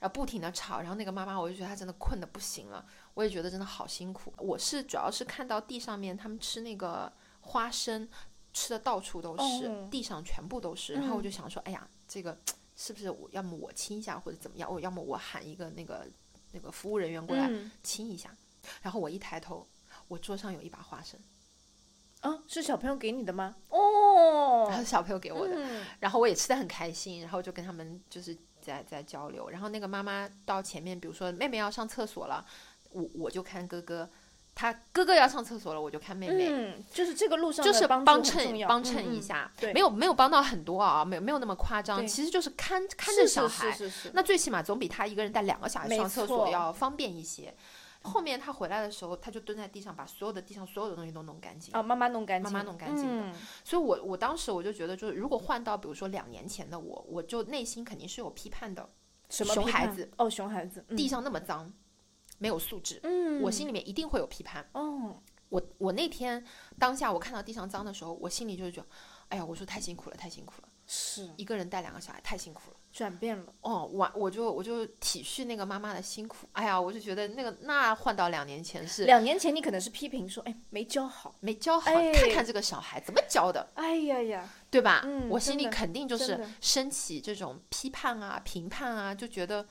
[0.00, 4.32] 然后不停的吵，然后那个妈妈我就觉得她真的困的不行了，我也觉得真的好辛苦。
[4.38, 8.08] 我是主要是看到地上面他们吃那个花生，
[8.54, 9.88] 吃的到处都是，哦。
[9.90, 11.24] 地上全部都是，然后我嗯。
[11.24, 12.34] 就想说，哎呀，这个
[12.76, 16.06] 是不是我要么我亲一下或者怎么样，我要么我喊一个那个
[16.52, 18.34] 那个服务人员过来嗯亲一下。
[18.80, 19.66] 然后我一抬头，
[20.06, 21.18] 我桌上有一把花生，
[22.20, 23.56] 啊，是小朋友给你的吗？
[23.68, 29.50] 哦然后 小朋友给我的，嗯然后我也吃的很开心，然后就跟他们就是在在交流。
[29.50, 32.46] 然后那个妈妈到前面，比如说妹妹要上厕所了，
[32.90, 34.08] 我我就看哥哥，
[34.54, 36.48] 他哥哥要上厕所了，我就看妹妹。
[36.50, 39.72] 嗯，就是这个路上就是帮衬帮衬一下，对。
[39.72, 47.54] 没有没有帮到很多啊，没有没有那么夸张，其实就是看看是着小孩，是是是是，那最起码总比他一个人带两个小孩上厕所要方便一些。
[48.04, 51.72] 后面他回来的时候，他就蹲在地上，把所有的地上所有的东西都弄干净。
[51.72, 53.28] 啊，妈妈弄干净，妈妈弄干净的。
[53.28, 53.34] 嗯。
[53.62, 58.88] 所以我我当时我就觉得，就是如果换到比如说两年前的我，我就内心肯定是有批判的。
[59.30, 60.10] 什么熊孩子。
[60.16, 60.96] 哦，熊孩子，嗯。
[60.96, 61.72] 地上那么脏，
[62.42, 64.68] 没有素质，嗯，我心里面一定会有批判。
[64.72, 66.44] 哦，我我那天
[66.76, 68.86] 当下我看到地上脏的时候，我心里就是觉得，
[69.28, 71.30] 哎呀，我说太辛苦了，太辛苦了，是。
[71.36, 72.76] 一个人带两个小孩太辛苦了。
[72.92, 76.46] 转变了，哦，我我就我就体恤那个妈妈的辛苦。
[76.52, 82.12] 哎呀，我就觉得那个那换到两年前是两年前你可能是批评说，哎，没教好，没教好，哎。
[82.12, 85.02] 看看这个小孩怎么教的，哎呀呀，对吧？
[85.06, 89.66] 嗯我心里肯定就是升起这种批判啊、评判啊，就觉得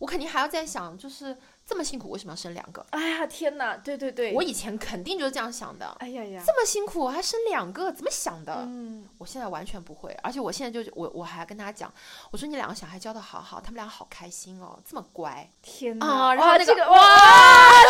[0.00, 1.36] 我肯定还要在想，就是
[1.68, 2.84] 这么辛苦，为什么要生两个？
[2.90, 8.54] 哎呀天哪，对对对，我以前肯定就是这样想的，哎呀呀，这么辛苦我还生两个，怎么想的？
[8.66, 11.92] 嗯，我现在完全不会，而且我现在就我我还跟他讲，
[12.30, 15.46] 我说你两个小孩教的好好，他们俩好开心哦，这么乖。
[15.60, 16.98] 天哪，啊然后那个哇这个哇，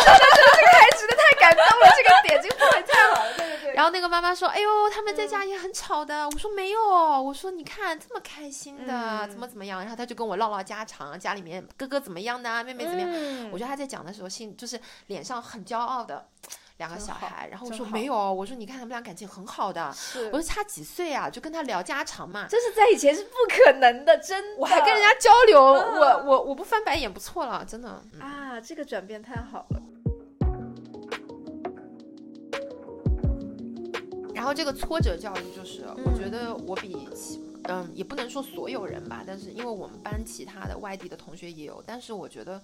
[0.03, 6.27] 真的真的这个台词的太感动了，这个点这个氛围太好了，对对对，然后那个妈妈说：“哎呦，他们在家也很吵的。
[6.27, 13.09] 我说：“没有，我说你看这么开心的，嗯怎么怎么样。”然后他就跟我唠唠家常，家里面哥哥怎么样的啊，妹妹怎么样。
[13.09, 16.27] 嗯我觉得他在讲的时候，心就是脸上很骄傲的
[16.75, 17.47] 两个小孩。
[17.49, 19.87] 然后我说没有，我说你看他们俩感情很好的。
[20.25, 22.47] 我说差几岁啊，就跟他聊家常嘛。
[22.49, 28.03] 这是在以前是不可能的，真的，我还跟人家交流，嗯我我我不翻白眼不错了，真的。
[28.11, 29.81] 嗯啊，这个转变太好了，
[34.39, 42.63] 然后这个挫折教育就是，我觉得我比其嗯也不能说所有人吧，但是因为我们班其他的外地的同学也有，但是我觉得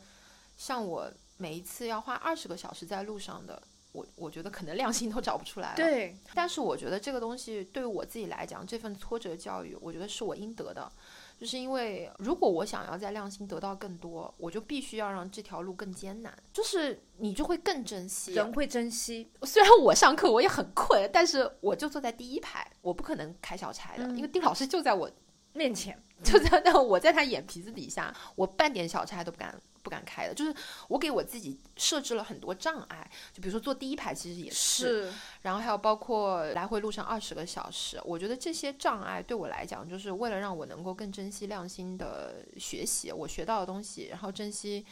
[0.55, 3.61] 像我每一次要花二十个小时在路上的，
[3.91, 5.75] 我我觉得可能亮星都找不出来了。。
[5.75, 10.89] 对，但是我觉得这个东西对于我自己来讲，这份挫折教育，我觉得是我应得的。
[11.37, 18.33] 就是因为如果我想要在亮星得到更多，我就必须要让这条路更艰难，就是你就会更珍惜。
[18.33, 25.09] 人会珍惜，虽然我上课我也很困，但是我就坐在第一排，我不可能开小差的，嗯因为丁老师就在我
[25.53, 29.53] 面前，就在那 我在他眼皮子底下，我半点小差都不敢
[29.85, 30.33] 不敢开的。
[30.33, 30.53] 就是
[30.87, 44.83] 我给我自己设置了很多障碍，就比如说坐第一排其实也是，然后还有包括来回路上二十个小时，我觉得这些障碍对我来讲，就是为了让我能够更珍惜亮星的学习，我学到的东西，然后珍惜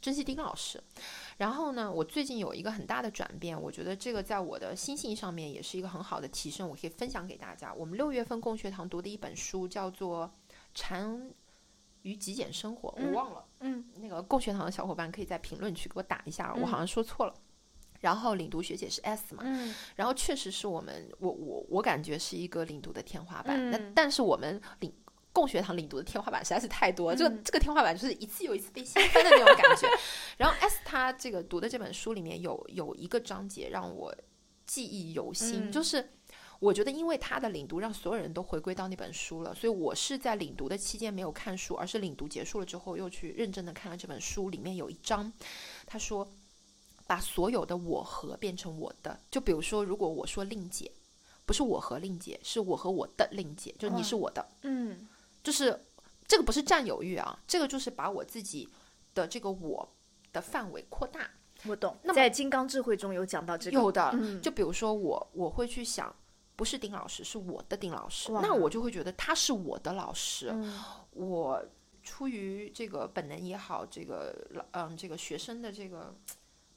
[0.00, 0.82] 珍惜丁老师。
[1.36, 7.72] 然后呢，我最近有一个很大的转变，我觉得这个在我的心性上面也是一个很好的提升，我可以分享给大家。
[7.74, 10.26] 我们六月份共学堂读的一本书叫做
[10.74, 11.30] 《禅
[12.02, 13.44] 与极简生活》，我嗯忘了。
[13.60, 17.34] 嗯那个共学堂的小伙伴可以在评论区给我打一下，我嗯好像说错了。
[18.00, 23.70] 然后领读学姐是 S 嘛，嗯然后确实是我们，我我我感觉是一个领读的天花板。
[23.70, 24.92] 那嗯但是我们领
[25.32, 29.88] 共学堂领读的天花板实在是太多，这个嗯这个天花板就是一次又一次被掀翻的那种感觉。
[30.38, 34.14] 然后 S 他这个读的这本书里面有有一个章节让我
[34.64, 36.12] 记忆犹新，嗯就是。
[36.60, 44.50] 我觉得，因为他的领读让所有人都回归到那本书了，所以我是在领读的期间没有看书，而是领读结束了之后又去认真的看了这本书。
[44.50, 45.32] 里面有一章，
[45.86, 46.26] 他说
[47.06, 49.20] 把所有的我和变成我的。
[49.30, 50.90] 就比如说，如果我说令姐，
[51.46, 55.06] 不是我和令姐，是我和我的令姐，就是你是我的，嗯
[55.44, 55.80] 就是
[56.26, 58.68] 这个不是占有欲啊，这个就是把我自己
[59.14, 59.88] 的这个我
[60.32, 61.30] 的范围扩大。
[61.66, 61.96] 我懂。
[62.02, 66.12] 那么在金刚智慧中有讲到这个，有的，嗯就比如说我我会去想。
[66.58, 70.50] 不是丁老师，是我的丁老师，那我就会觉得他是我的老师。
[70.52, 71.64] 嗯我
[72.02, 74.34] 出于这个本能也好，这个
[74.72, 76.12] 嗯这个学生的这个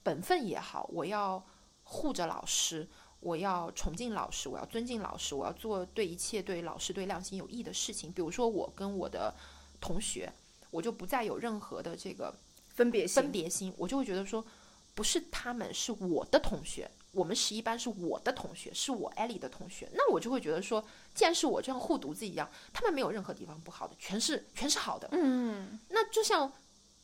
[0.03, 1.43] 本分也好，我要
[1.83, 2.87] 护着老师，
[3.21, 8.11] 我要崇敬老师，我要尊敬老师，我要做对一切对老师对亮星有益的事情。
[8.11, 9.33] 比如说我跟我的
[9.79, 10.31] 同学，
[10.69, 12.31] 我就不再有任何的这个
[12.69, 14.45] 分别心分别心，我就会觉得说，
[14.93, 16.87] 不是他们，是我的同学。
[17.11, 20.83] 我们十一班是我的同学，是我艾莉的同学，那我就会觉得说，
[21.13, 25.09] 既然是我这样护犊子一样，他们没有任何地方不好的，全是全是好的。
[25.11, 26.51] 嗯那就像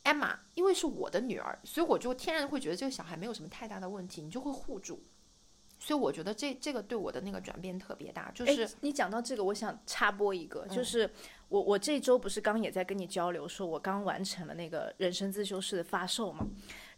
[0.04, 5.02] 艾玛，因为是我的女儿，所以我就天然会觉得这个小孩没有什么太大的问题，你就会护住。
[5.80, 11.08] 所以我觉得这这个对我的那个转变特别大，就是你讲到这个，我想插播一个，嗯就是
[11.48, 16.44] 我我这周不是刚也在跟你交流，说我刚完成了那个人生自修室的发售嘛，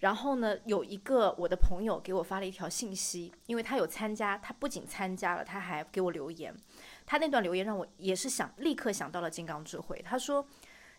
[0.00, 6.54] 然后呢，有一个我的朋友给我发了一条信息，因为他有参加，他不仅参加了，他还给我留言，
[7.06, 10.44] 他那段留言让我也是想立刻想到了金刚智慧，他说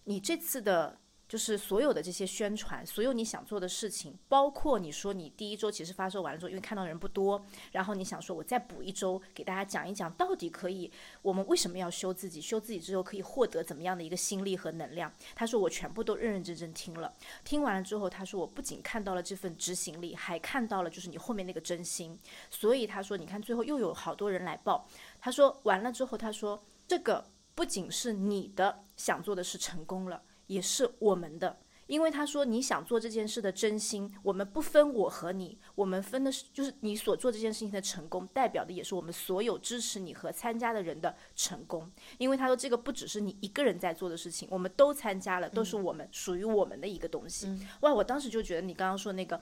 [0.06, 1.01] 你这次的。
[1.32, 15.10] 就是所有的这些宣传，所有你想做的事情，包括你说你第一周其实发售完了之后，因为看到人不多，然后你想说我再补一周给大家讲一讲，到底可以我们为什么要修自己，修自己之后可以获得怎么样的一个心力和能量。
[15.34, 17.14] 他说我全部都认认真真听了，
[17.46, 22.20] 听完了之后，他说我不仅看到了这份执行力，还看到了就是你后面那个真心。
[22.50, 24.86] 所以他说你看最后又有好多人来报，
[25.22, 27.24] 他说完了之后，他说这个
[27.56, 30.22] 不仅是你的想做的事成功了。
[30.52, 41.90] 也是我们的，因为他说你想做这件事的真心，我们不分我和你，我们分的是就是你所做这件事情的成功，代表的也是我们所有支持你和参加的人的成功。
[42.18, 47.48] 因为他说这个不只是你一个人在做的事情，我们都参加了，都是我们、属于我们的一个东西。
[47.80, 49.42] 哇，我当时就觉得你刚刚说那个。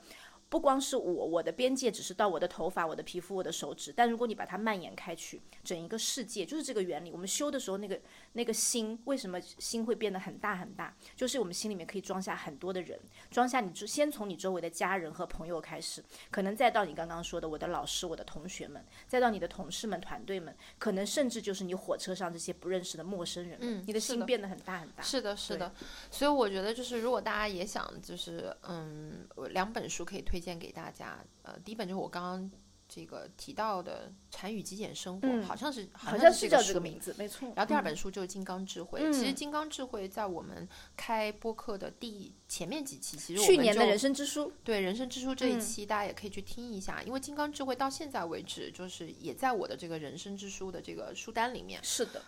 [0.51, 7.11] 不光是我，我的边界只是到我的头发、我的皮肤、我的手指，但如果你把它蔓延开去，整一个世界就是这个原理。
[7.11, 8.01] 我们修的时候，那个
[8.33, 10.91] 那个心，为什么心会变得很大很大？
[11.15, 12.99] 就是我们心里面可以装下很多的人，
[13.29, 23.59] 装下你就先从你周围的家人和朋友开始，可能再到你刚刚说的我的老师、我的同学们，再到你的同事们、团队们，可能甚至就是你火车上这些不认识的陌生人。
[23.61, 25.03] 嗯，你的心变得很大很大。
[25.03, 25.71] 是的，是的。
[26.09, 30.39] 所以我觉得就是如果大家也想，就是嗯，两本书可以推。
[30.39, 32.51] 推荐给大家，呃，第一本就是我刚刚
[32.89, 37.47] 这个提到的《禅语极简生活》，嗯、好像是好像是叫这个名字，没错。
[37.55, 40.67] 然后第二本书就是《金刚智慧》，嗯、其实《金刚智慧》在我们
[40.97, 51.79] 开播客的第前面几期，其实去年的人生之书，对人生之书这嗯一期，大家也可以去听一下，因为《金刚智慧》到现在为止，就是也在我的这个人生之书的这个书单里面。
[51.83, 52.21] 是的。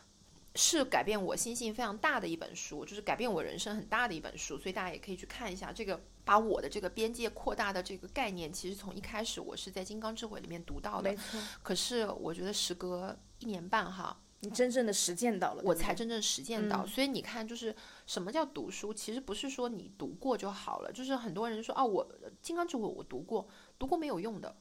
[0.55, 8.51] 是改变我心性非常大的一本书，就是改变我人生很大的一本书，所以大家也可以去看一下这个把我的这个边界扩大的这个概念。
[8.51, 11.15] 其实从一开始我是在《金刚智慧》里面读到的。
[11.63, 16.83] 可是我觉得时隔一年半哈，你真正的实践到了，我才真正实践到。
[16.83, 17.73] 嗯、所以你看，就是
[18.05, 18.93] 什么叫读书？
[18.93, 22.05] 其实不是说你读过就好了，就是很多人说啊，我
[22.41, 23.47] 《金刚智慧》我读过，
[23.79, 24.53] 读过没有用的。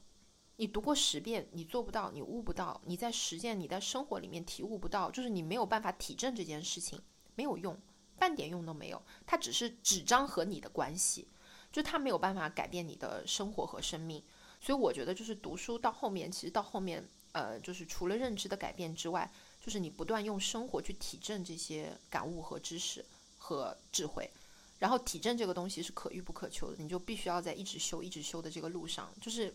[0.61, 7.01] 你读过十遍，你做不到，你悟不到，你在实践，你在生活里面体悟不到，就是你没有办法体证这件事情，
[7.33, 7.75] 没有用，
[8.19, 9.01] 半点用都没有。
[9.25, 11.27] 它只是纸张和你的关系，
[11.71, 14.23] 就它没有办法改变你的生活和生命。
[14.59, 19.27] 所以我觉得，就是读书到后面，其实到后面，呃，就是除了认知的改变之外，
[19.59, 23.03] 就是你不断用生活去体证这些感悟和知识
[23.39, 24.29] 和智慧。
[24.77, 29.51] 然后体证这个东西是可遇不可求的，你就必须要在一直修、一直修的这个路上，就是。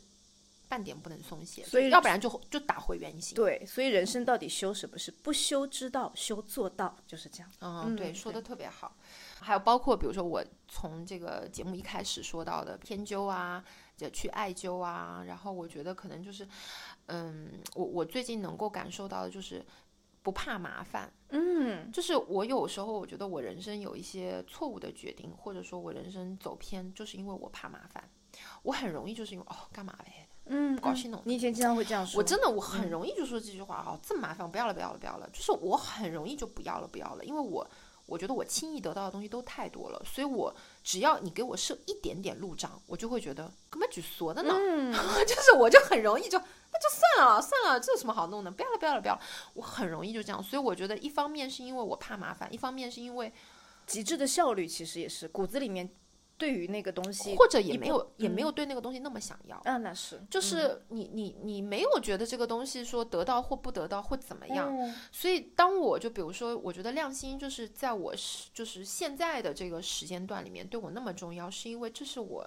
[0.68, 3.34] 半点不能松懈，所以要不然就就打回原形。
[3.36, 4.98] 对，所以人生到底修什么？
[4.98, 7.50] 是不修之道，修做到，就是这样。
[7.60, 8.96] 嗯，对，说的特别好。
[9.40, 13.62] 还有包括比如说我从这个节目一开始说到的偏灸啊，
[13.96, 16.48] 就去艾灸啊，然后我觉得可能就是，
[17.06, 19.64] 嗯，我我最近能够感受到的就是
[20.26, 21.08] 不怕麻烦。
[21.28, 28.10] 嗯，就是我有时候我觉得我人生有一些错误的决定，或者说我人生走偏，就是因为我怕麻烦。
[28.64, 30.28] 我很容易就是因为哦干嘛呗。
[30.46, 31.22] 嗯，高兴弄。
[31.24, 32.18] 你以前经常会这样说。
[32.18, 35.30] 我真的我很容易就说这句话，哦，这么麻烦，不要了，不要了，不要了。
[35.32, 37.64] 就是我很容易就不要了，不要了，因为我
[38.06, 40.52] 我觉得我轻易得到的东西都太多了，所以我
[40.82, 44.54] 只要你给我设一点点路障，我就会觉得根本举缩的呢。
[44.56, 44.92] 嗯，
[45.24, 46.40] 就是我就很容易就
[46.76, 48.50] 那就算了算了，这有什么好弄的？
[48.50, 49.20] 不要了，不要了，不要了。
[49.54, 53.32] 我很容易就这样，所以我觉得一方面是因为我怕麻烦，一方面是因为
[53.86, 55.88] 极致的效率，其实也是骨子里面。
[56.38, 59.58] 对于那个东西，或者也没有、嗯、也没有对那个东西那么想要。
[59.64, 64.68] 嗯，那是，就是你你你没有觉得这个东西说得到或不得到或怎么样。
[64.70, 68.14] 嗯、所以当我就比如说，我觉得亮心就是在我
[68.52, 72.46] 就是现在的这个时间段里面对我那么重要，是因为这是我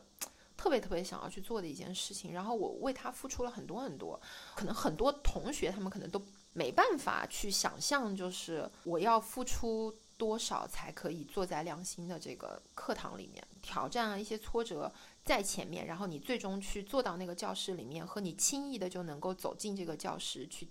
[0.59, 2.33] 特别特别想要去做的一件事情。
[2.33, 4.19] 然后我为他付出了很多很多，
[4.55, 9.95] 可能很多同学他们可能都没办法去想象，就是我要付出。
[10.19, 14.91] 多少才可以坐在良心的这个课堂里面挑战啊一些挫折
[15.23, 20.67] 在前面，然后你最终去坐到那个教室里面，和你轻易的就能够走进这个教室去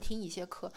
[0.00, 0.72] 听一些课，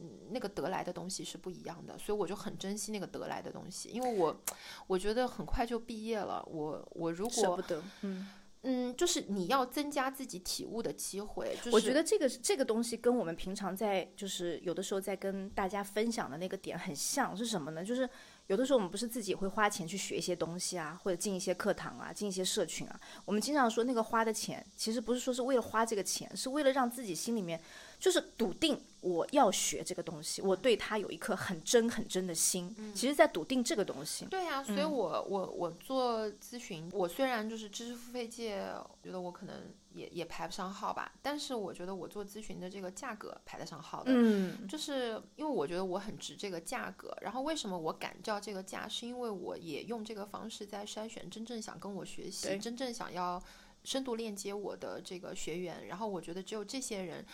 [0.00, 4.40] 嗯，那个得来的东西是不一样的，所以我就很珍惜那个得来的东西，因为我
[4.86, 8.28] 我觉得很快就毕业了，我我如果舍不得，嗯。
[8.62, 11.56] 嗯，就是你要增加自己体悟的机会。
[11.62, 17.84] 就是、我觉得这个这个东西跟我们平常在就是有的时候在跟大家分享的那个点很像，是什么呢？
[17.84, 18.06] 就是
[18.48, 23.00] 有的时候我们不是自己会花钱去学一些东西啊，或者进一些课堂啊，进一些社群啊。
[23.24, 27.58] 我们经常说那个花的钱，其实不是说是为了花这个钱，是为了让自己心里面
[27.98, 32.74] 就是笃定我要学这个东西，我对它有一颗很真很真的心。
[32.94, 34.24] 其实，在笃定这个东西。
[34.26, 39.54] 对呀，所以我我我做咨询，我虽然就是知识付费界，我觉得我可能。
[39.94, 47.16] 也也排不上号吧，但是我觉得我做咨询的这个价格排得上号的，嗯，就是因为我觉得我很值这个价格。
[47.20, 53.42] 然后为什么我敢叫这个价，是因为我也用这个方式在筛选真正想跟我学习、真正想要
[53.82, 55.88] 深度链接我的这个学员。
[55.88, 57.26] 然后我觉得只有这些人，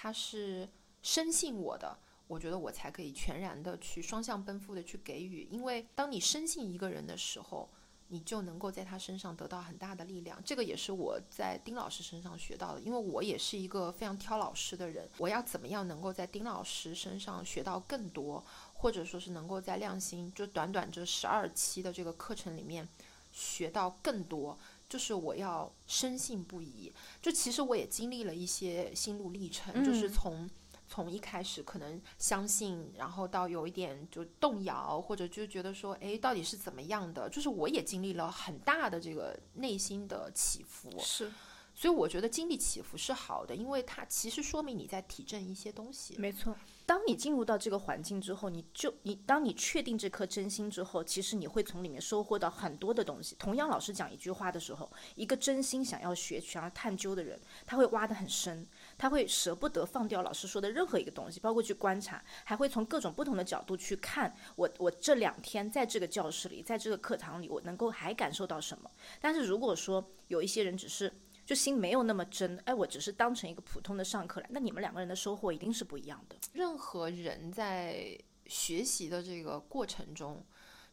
[0.00, 0.68] 他是
[1.02, 5.46] 深信我的，我觉得我才可以全然的去双向奔赴的去给予。
[5.50, 7.68] 因为当你深信一个人的时候。
[8.12, 12.80] 你就能够在他身上得到很大的力量，这个也是我在丁老师身上学到的。
[12.80, 18.44] 因为我也是一个非常挑老师的人，我要怎么样能够在丁老师身上学到更多，
[18.74, 22.88] 或者说是能够在亮星就短短这十二期的这个课程里面
[23.30, 24.58] 学到更多，
[24.90, 26.92] 就是我要深信不疑。
[27.22, 30.46] 就其实我也经历了一些心路历程，就是从。
[30.92, 37.30] 从一开始可能相信，然后到有一点就动摇，或者就觉得说，哎，到底是怎么样的？
[37.30, 40.90] 就是我也经历了很大的这个内心的起伏。
[40.98, 41.32] 是，
[41.76, 46.16] 所以我觉得经历起伏是好的，因为它其实说明你在提振一些东西。
[46.18, 46.56] 没错。
[46.90, 53.36] 当你进入到这个环境之后，你就你当你确定这颗真心之后，其实你会从里面收获到很多的东西。
[53.38, 58.66] 同样，老师讲一句话的时候，一个真心想要学、想要探究的人，他会挖得很深，
[58.98, 68.90] 他会舍不得放掉老师说的任何一个东西，包括去观察，还会从各种不同的角度去看我我这两天在这个教室里，在这个课堂里，我能够还感受到什么。
[69.20, 71.12] 但是如果说有一些人只是。
[71.50, 76.36] 就心没有那么真，哎，我只是当成一个普通的上课来，那你们两个人的收获一定是不一样的。
[76.52, 80.46] 任何人在学习的这个过程中，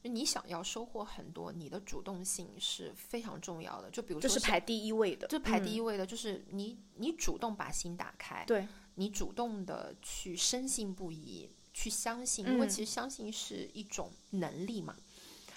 [0.04, 3.92] 就你想要收获很多，你的主动性是非常重要的。
[3.92, 14.96] 就比如说，这是排第一位的，这排第一位的就是你，你主动把心打开，对你主动的去深信不疑，去相信，因为其实相信是一种能力嘛。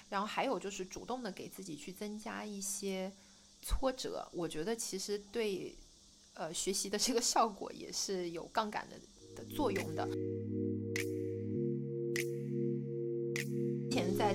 [0.09, 3.11] 然后还有就是主动的给自己去增加一些。
[3.61, 5.75] 挫折，我觉得其实对，
[6.33, 8.97] 呃，学习的这个效果也是有杠杆的
[9.35, 10.07] 的作用的。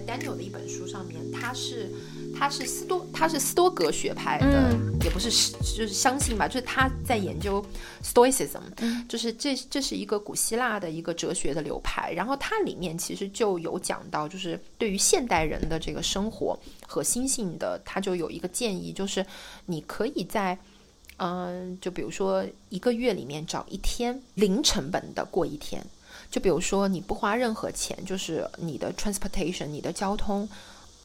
[0.07, 1.91] Daniel 的一本书上面，他是
[2.39, 7.65] 他是斯多他是斯多格学派的，也不是就是相信吧，就是他在研究
[8.03, 8.61] Stoicism，
[9.09, 19.27] 就是这这是一个古希腊的一个哲学的流派，然后它里面其实就有讲到，就是对于现代人的这个生活和心性的，他就有一个建议，就是
[19.67, 20.57] 你可以在
[21.19, 25.85] 嗯，就比如说一个月里面找一天零成本的过一天。
[26.31, 30.49] 就比如说，你不花任何钱，就是你的 transportation，你的交通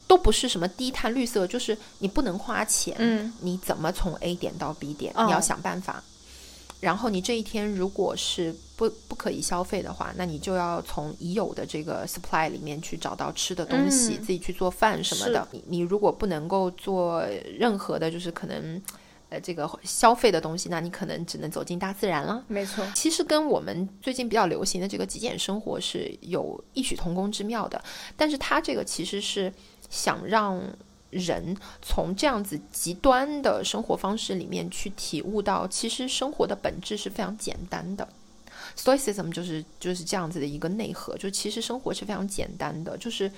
[0.06, 2.94] 都不是什么低碳绿色，就是你不能花钱。
[2.98, 5.14] 嗯，你怎么从 A 点到 B 点？
[5.26, 6.02] 你要想办法。
[6.80, 15.46] 然后你这一天如果是不不可以消费的话，那你就要从已有的这个 supply 里面去找到吃的东西，自己去做饭什么的。
[15.52, 17.24] 你你如果不能够做
[17.56, 18.82] 任何的，就是可能。
[19.32, 22.44] 呃，这个消费的东西，那你可能只能走进大自然了。
[22.48, 27.82] 没错，其实跟我们最近比较流行的这个极简生活是有异曲同工之妙的。
[28.14, 29.50] 但是它这个其实是
[29.88, 30.60] 想让
[31.08, 38.06] 人从这样子极端的生活方式里面去体悟到，其实生活的本质是非常简单的。
[38.76, 43.32] Stoicism 就是就是这样子的一个内核，就其实生活是非常简单的，就是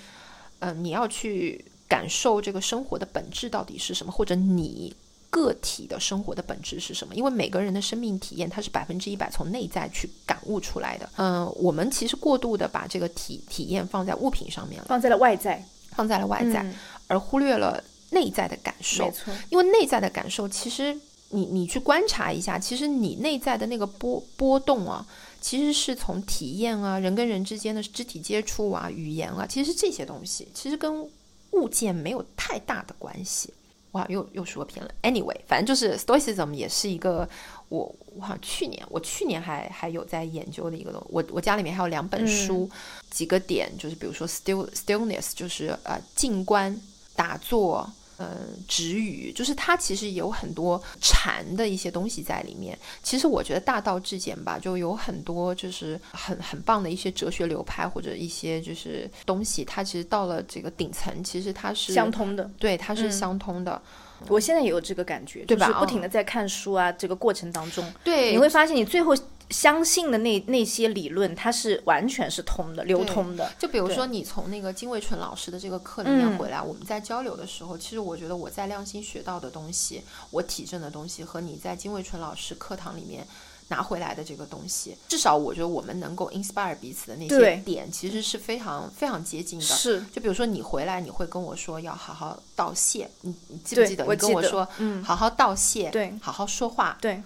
[0.58, 4.92] 嗯，你要去感受这个生活的本质到底是什么，或者你。
[5.34, 7.12] 个体的生活的本质是什么？
[7.16, 11.10] 因为每个人的生命体验，它是百分之一百从内在去感悟出来的。
[11.16, 15.60] 嗯，我们其实过度的把这个体体验放在物品上面了，放在了外在，
[15.90, 16.64] 放在了外在，
[17.08, 19.06] 而忽略了内在的感受。
[19.06, 20.96] 没错，因为内在的感受，其实
[21.30, 25.04] 你你去观察一下，其实你内在的那个波波动啊，
[25.40, 31.04] 其实是从体验啊，人跟人之间的肢体接触啊，语言啊，其实这些东西，其实跟
[31.50, 33.52] 物件没有太大的关系。
[33.94, 34.90] 哇，又又说偏了。
[35.02, 37.28] Anyway，反正就是 Stoicism 也是一个
[37.68, 41.06] 我我好像去年我去年还还有在研究的一个东西。
[41.10, 42.68] 我我家里面还有两本书，
[43.10, 46.80] 几个点就是比如说 still stillness，就是呃静观
[47.16, 47.90] 打坐。
[48.18, 48.28] 嗯，
[48.68, 52.78] 止语就是它其实有很多禅的一些东西在里面。
[53.02, 62.48] 其实我觉得大道至简吧，就有很多就是很很棒的一些哲学流派或者一些就是东西，它其实到了这个顶层，其实它是相通的。
[62.58, 63.80] 对，它是相通的。
[64.28, 65.68] 我现在也有这个感觉，对吧？
[65.78, 69.14] 不停的在看书啊，这个过程当中，对，你会发现你最后
[69.50, 73.52] 相信的那那些理论，它是完全是通的、流通的。
[73.58, 83.26] 就比如说，你从那个金卫纯老师的这个课里面回来，我们在交流的时候，其实我觉得我在亮星学到的东西，我体证的东西，和你在金卫纯老师课堂里面
[83.68, 89.64] 拿回来的这个东西，至少我觉得我们能够 inspire 彼此的那些点，其实是非常非常接近的。
[89.64, 94.04] 是，就比如说你回来，你会跟我说要好好道谢，你你记不记得？
[94.04, 97.22] 你跟我说，嗯，好好道谢，对，好好说话，对。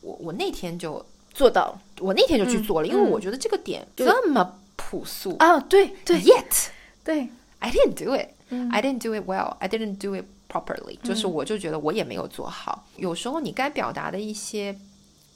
[0.00, 1.04] 我我那天就。
[1.38, 5.36] 做到，我那天就去做了，因为我觉得这个点这么朴素。
[5.38, 6.66] 啊，对对，Yet，
[7.04, 7.28] 对
[7.60, 12.88] ，I didn't do it，I didn't do it well，I didn't do it properly，就是我就觉得我也没有做好。
[12.96, 14.76] 有时候你该表达的一些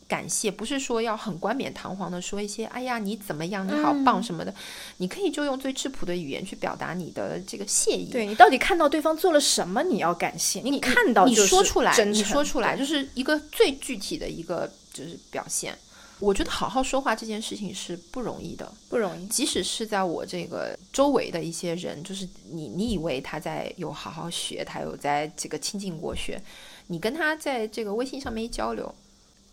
[0.09, 4.53] 感谢，不是说要很冠冕堂皇的说一些，哎呀你怎么样，你好棒什么的，
[4.97, 8.11] 你可以就用最质朴的语言去表达你的这个谢意。
[8.11, 15.79] 对你到底看到对方做了什么，你要感谢，你看到你说出来，你说出来就是一个最具体的一个就是表现。
[16.23, 19.27] 我觉得好好说话这件事情是不容易的，不容易。
[19.27, 26.41] 即使是在我这个周围的一些人，就是你，你以为他在有好好学，他有在这个亲近国学，
[26.87, 28.95] 你跟他在这个微信上面一交流，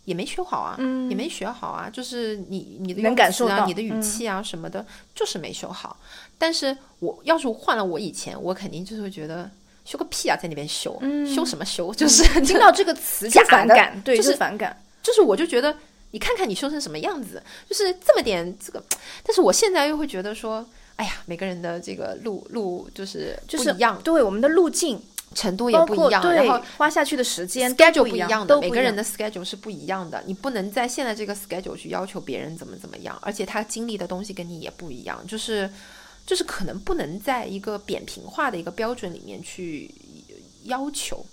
[0.04, 0.76] 也没学好啊，
[1.10, 5.98] 也没学好啊，就是你你的能感受到你的语气啊什么的，就是没修好。
[6.38, 9.50] 但是我要是换了我以前，我肯定就是会觉得
[9.84, 10.96] 修个屁啊，在那边修，
[11.26, 11.92] 修什么修？
[11.92, 15.76] 就是 听到这个词就反感，对，就是反感，就是我就觉得。
[16.12, 18.82] 你看看你修成什么样子，就是这么点这个，
[19.22, 25.00] 但是我现在又会觉得说，哎呀，每个人的这个路路就是就是一样，对我们的路径
[25.34, 35.70] 程度也不一样，然后花下去的时间 schedule 不一样的，每个人的 schedule 是不一样的，你不能在现在这个 schedule 去要求别人怎么怎么样，而且他经历的东西跟你也不一样，就是
[36.26, 39.88] 就是可能不能在一个扁平化的一个标准里面去
[40.64, 41.24] 要求，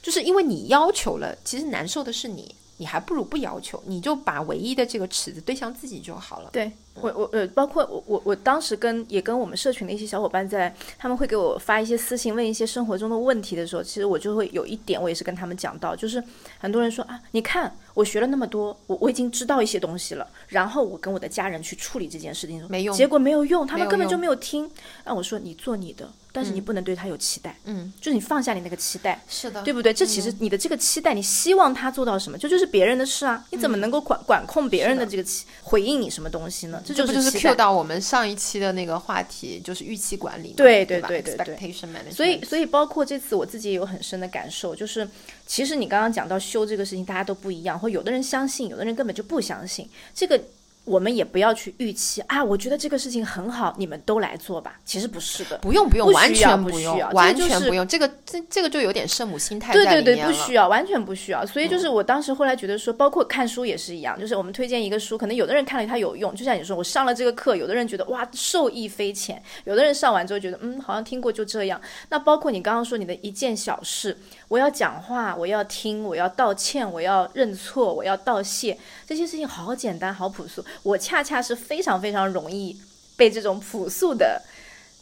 [0.00, 2.54] 就是因为你要求了，其实难受的是你。
[2.76, 6.50] 你还不如不要求，你就把唯一的这个尺子对向自己就好了。
[6.52, 16.22] 对我，我呃，包括我，我我当时跟也跟我们社群的一些小伙伴在，他们会给我发一些私信，问一些生活中的问题的时候，其实我就会有一点，我也是跟他们讲到，就是
[16.58, 24.70] 很多人说啊，你看我学了那么多，我我已经知道一些东西了，然后我跟我的家人去处理这件事情，没用，结果没有用，他们根本就没有听。
[25.04, 26.08] 那我说你做你的。
[26.36, 29.94] 但是你不能对他有期待，嗯，就是你放下你那个期待，是的，对不对？
[29.94, 36.82] 这其实你的这个期待，你希望他做到什么，这就是别人的事啊，你怎么能够管管控别人的这个期回应你什么东西呢？
[36.84, 41.72] 这不就是 Q 到我们上一期的那个话题，就是预期管理，对对对对对。
[42.10, 45.08] 所以所以包括这次我自己也有很深的感受，就是
[45.46, 50.40] 其实你刚刚讲到修这个事情，大家都不一样，或有的人相信，有的人根本就不相信这个。
[50.86, 52.44] 我们也不要去预期啊！
[52.44, 54.78] 我觉得这个事情很好，你们都来做吧。
[54.84, 57.88] 其实不是的，不用不用，完全不需要，完全不用。
[57.88, 61.46] 这个这这个就有点圣母心态对对对，不需要，完全不需要。
[61.46, 71.80] 所以就是我当时后来觉得说，包括看书也是一样，就是我们推荐一个书，可能有的人看了它有用，就像你说，我上了这个课，有的人觉得哇受益匪浅，有的人上完之后觉得嗯好像听过就这样。
[72.10, 74.14] 那包括你刚刚说你的一件小事。
[74.48, 80.64] 我要讲话，我要听，我要道歉，我要认错，我要道谢，这些事情好简单，好朴素。
[80.82, 82.78] 我恰恰是非常非常容易
[83.16, 84.42] 被这种朴素的，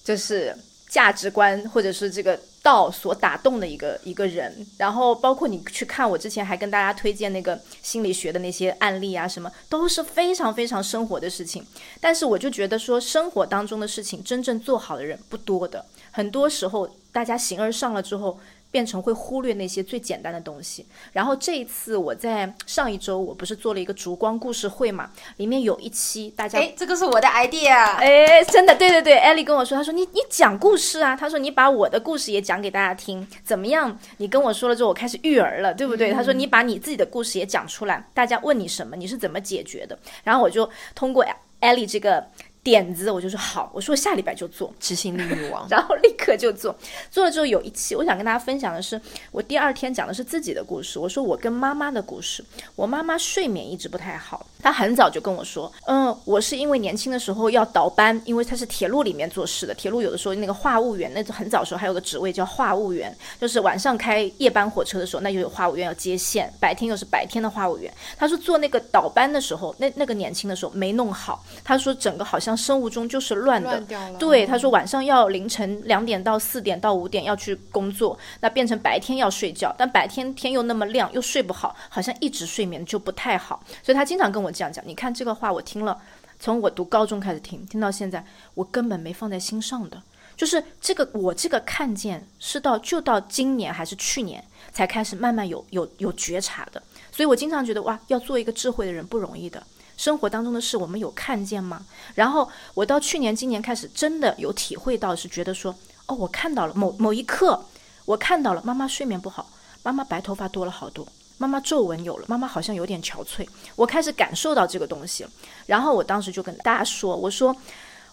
[0.04, 0.56] 就是
[0.88, 4.64] 价值观或者是这个道所打动的一个一个人。
[4.78, 11.66] 然后包括你去看我之前还跟大家推荐那个心理学的那些案例啊，什么都是非常非常生活的事情。
[12.00, 18.38] 但是我就觉得说，生活当中的事情真正做好的人不多的，很多时候大家形而上了之后。
[18.72, 20.84] 变成会忽略那些最简单的东西。
[21.12, 25.10] 然后这一次我在上一周我不是做了一个烛光故事会嘛？
[25.36, 33.96] 里面有一期大家，哎，这个是我的 idea，哎，真的，对对对，艾丽跟我说，她说你你讲故事啊，她说你把我的故事也讲给大家听，怎么样？
[34.16, 36.10] 你跟我说了之后，我开始育儿了，对不对？
[36.12, 39.98] 她说你把你自己的故事也讲出来，大家问你什么，你是怎么解决的？
[40.24, 41.24] 然后我就通过
[41.60, 42.26] 艾丽这个。
[42.62, 46.72] 点子我就说好，我说下礼拜就做，执行力女王， 然后立刻就做。
[47.10, 49.00] 做了之后有一期，我想跟大家分享的是，
[49.32, 50.96] 我第二天讲的是自己的故事。
[50.96, 52.44] 我说我跟妈妈的故事。
[52.76, 67.92] 我妈妈睡眠一直不太好，她很早就跟我说，嗯，我是因为年轻的时候要倒班，因为她是铁路里面做事的，铁路有的时候那个话务员，那很早时候还有个职位叫话务员，就是晚上开夜班火车的时候，那就有话务员要接线，白天又是白天的话务员。
[68.16, 72.51] 她说做那个倒班的时候，那那个年轻的时候没弄好，她说整个好像。
[72.56, 73.82] 生物钟就是乱的，
[74.18, 84.84] 对他说晚上要凌晨两点到四点到五点要去工作，那变成白天要睡觉，但白天天又那么亮，又睡不好，好像一直睡眠就不太好，所以他经常跟我这样讲。
[84.86, 86.00] 你看这个话我听了，
[86.38, 88.24] 从我读高中开始听，听到现在，
[88.54, 90.02] 我根本没放在心上的，
[90.36, 94.42] 就是这个我这个看见是到就到今年还是去年
[94.72, 96.82] 才开始慢慢有有有觉察的。
[97.10, 99.62] 所以我经常觉得哇，要做一个智慧的人不容易的。
[100.02, 101.80] 生活当中的事，我们有看见吗？
[102.16, 105.72] 然后我到去年、今年开始，真的有体会到，是觉得说，
[106.06, 107.64] 哦，我看到了某某一刻，
[108.04, 109.48] 我看到了妈妈睡眠不好，
[109.84, 111.06] 妈妈白头发多了好多，
[111.38, 113.46] 妈妈皱纹有了，妈妈好像有点憔悴，
[113.76, 115.30] 我开始感受到这个东西了。
[115.66, 117.54] 然后我当时就跟大家说，我说，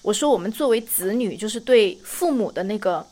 [0.03, 3.03] 我说我们作为子女，就是对父母的那个。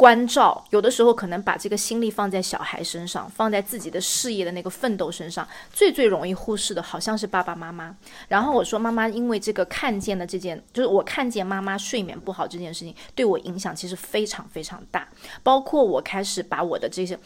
[0.00, 7.94] 关照有的时候可能把这个心力放在小孩身上，放在自己的事业的那个奋斗身上，最最容易忽视的好像是爸爸妈妈。
[8.26, 15.06] 然后我说妈妈，因为这个看见的这件，就是我看见妈妈睡眠不好这件事情，对我影响其实非常非常大。
[15.42, 17.18] 包括我开始把我的这些。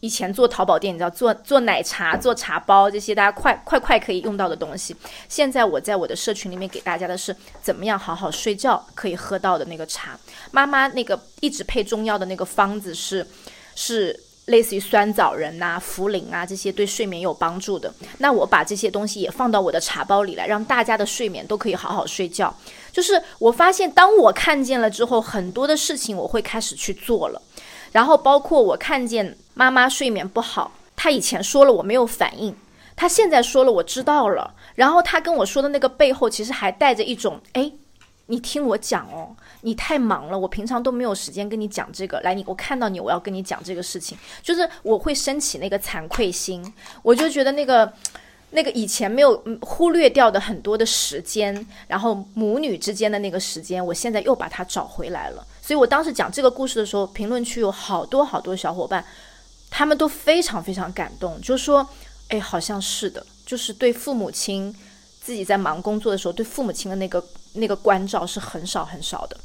[0.00, 4.96] 以前做淘宝店，你知道做做奶茶、做茶包这些大家快快快可以用到的东西。
[5.28, 10.18] 现在我在我的社群里面给大家的是怎么样好好睡觉可以喝到的那个茶。
[10.50, 13.26] 妈妈那个一直配中药的那个方子是
[13.74, 17.92] 是类似于酸枣仁呐、茯苓啊这些对睡眠有帮助的。
[18.18, 22.52] 那我把这些东西也放到我的茶包里来，让大家的睡眠都可以好好睡觉。
[22.90, 27.40] 就是我发现，当我看见了之后，很多的事情我会开始去做了。
[27.92, 32.54] 然后包括我看见妈妈睡眠不好，她以前说了我没有反应，
[32.96, 34.54] 她现在说了我知道了。
[34.74, 37.70] 然后她跟我说的那个背后，其实还带着一种哎，
[38.26, 42.20] 你听我讲哦，你太忙了，我平常都没有时间跟你讲这个。
[42.20, 46.72] 来，你我看到你，我要跟你讲这个事情，就是我会升起那个惭愧心，
[47.02, 47.92] 我就觉得那个。
[48.52, 55.46] 那个以前没有忽略掉的很多的时间，然后母女之间的那个时间，我现在又把它找回来了。
[55.62, 59.04] 所以我当时讲这个故事的时候，评论区有好多好多小伙伴，
[59.70, 61.88] 他们都非常非常感动，就说
[62.28, 64.74] ：“哎，好像是的，就是对父母亲
[65.22, 69.36] 自己在忙工作的时候，对父母亲的那个那个关照是很少很少的。”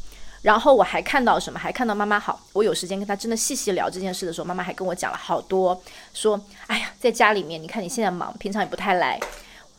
[0.42, 1.58] 然后我还看到什么？
[1.58, 2.40] 还看到妈妈好。
[2.54, 5.82] 我有时间跟她真的细细聊这件事的时候，妈妈还跟我讲了好多，
[6.14, 9.20] 说：“哎呀，在家里面，你看你现在忙，平常也不太来。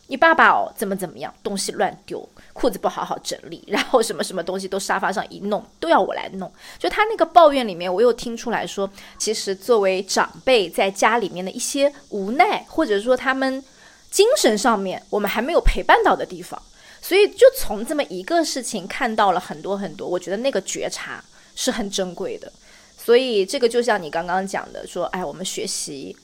[0.07, 6.51] 你爸爸哦，怎么怎么样，东西乱丢，裤子不好好整理， 然后什么什么东西都沙发上一弄，都要我来弄。
[6.79, 13.63] 就他那个抱怨里面，我又听出来说，其实作为长辈在家里面的一些无奈，或者说他们
[14.09, 16.61] 精神上面我们还没有陪伴到的地方。”
[16.99, 21.23] 所以，就从这么一个事情看到了很多很多，我觉得那个觉察
[21.55, 22.51] 是很珍贵的。
[22.97, 26.17] 所以，这个就像你刚刚讲的，说，哎，我们学习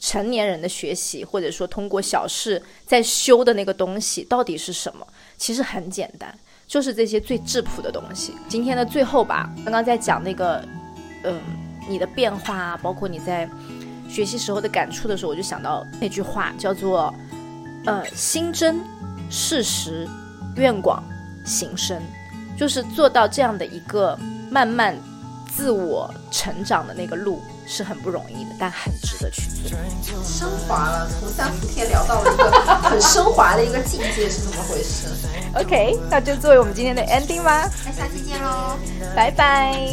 [0.00, 5.06] 成年人的学习，或者说通过小事在修的那个东西，到底是什么？
[5.36, 6.32] 其实很简单，
[6.66, 8.34] 就是这些最质朴的东西。
[8.48, 10.64] 今天的最后吧，刚刚在讲那个，
[11.24, 11.40] 嗯，
[11.88, 13.48] 你的变化，包括你在
[14.08, 17.12] 学习时候的感触的时候，我就想到那句话，叫做，
[17.84, 18.80] 呃，心真，
[19.30, 20.08] 事实。
[20.56, 21.00] 愿广
[21.44, 22.02] 行深，
[22.58, 24.18] 就是做到这样的一个
[24.50, 24.98] 慢慢
[25.54, 29.78] 自我成长的那个路是很不容易的，但很值得去做。
[30.24, 32.50] 升华了，从三伏天聊到了一个
[32.82, 35.06] 很升华的一个境界，是怎么回事
[35.54, 37.70] ？OK，那就作为我们今天的 ending 吧。
[37.84, 38.76] 那下期见喽，
[39.14, 39.88] 拜拜。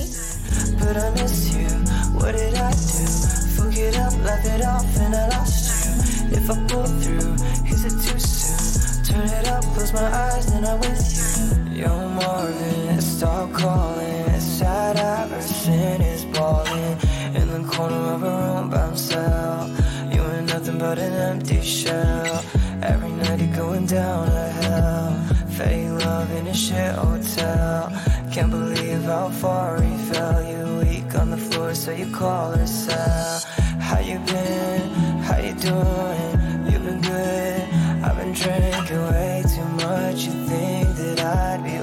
[9.05, 11.83] Turn it up, close my eyes, then I'm with you.
[11.83, 14.39] You're more than stop calling.
[14.39, 16.97] Sad Iverson is balling
[17.35, 19.69] in the corner of a room by himself.
[20.13, 22.43] You ain't nothing but an empty shell.
[22.81, 25.11] Every night you're going down to hell.
[25.57, 27.91] Fake love in a shit hotel.
[28.31, 30.39] Can't believe how far he fell.
[30.51, 33.39] You weak on the floor, so you call her cell.
[33.79, 34.89] How you been?
[35.27, 36.31] How you doing?
[36.69, 37.61] You've been good.
[38.05, 40.25] I've been drinking way too much.
[40.25, 41.74] You think that I'd be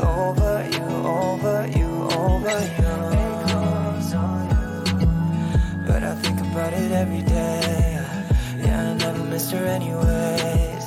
[6.93, 7.99] it every day.
[8.59, 10.85] Yeah, I never missed her anyways.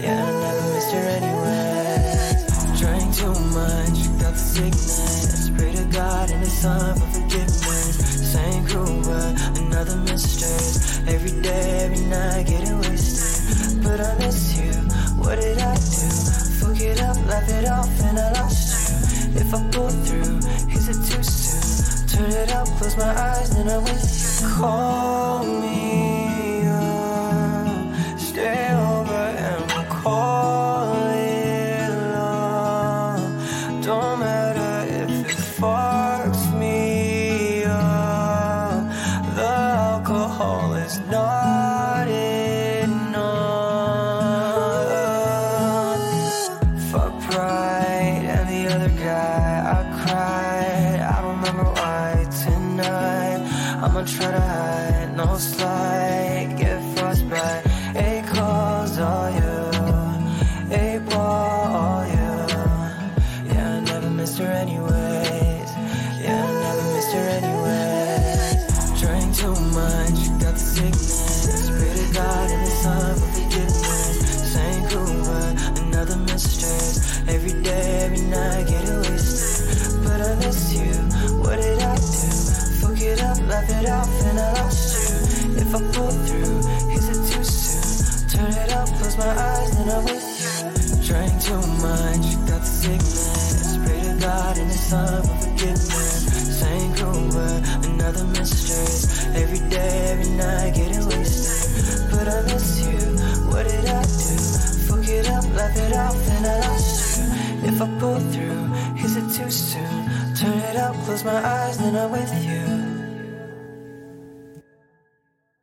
[0.00, 2.80] Yeah, I never missed her anyways.
[2.80, 5.50] Drank too much, got the sickness.
[5.56, 8.32] Pray to God and His Son for forgiveness.
[8.32, 11.00] Same crew, but another mistress.
[11.06, 13.82] Every day, every night, getting wasted.
[13.82, 14.72] But I miss you.
[15.22, 16.08] What did I do?
[16.60, 19.40] Fuck it up, laugh it off, and I lost you.
[19.40, 20.38] If I pull through,
[20.76, 22.06] is it too soon?
[22.08, 24.17] Turn it up, close my eyes, then with you.
[24.40, 25.77] Call me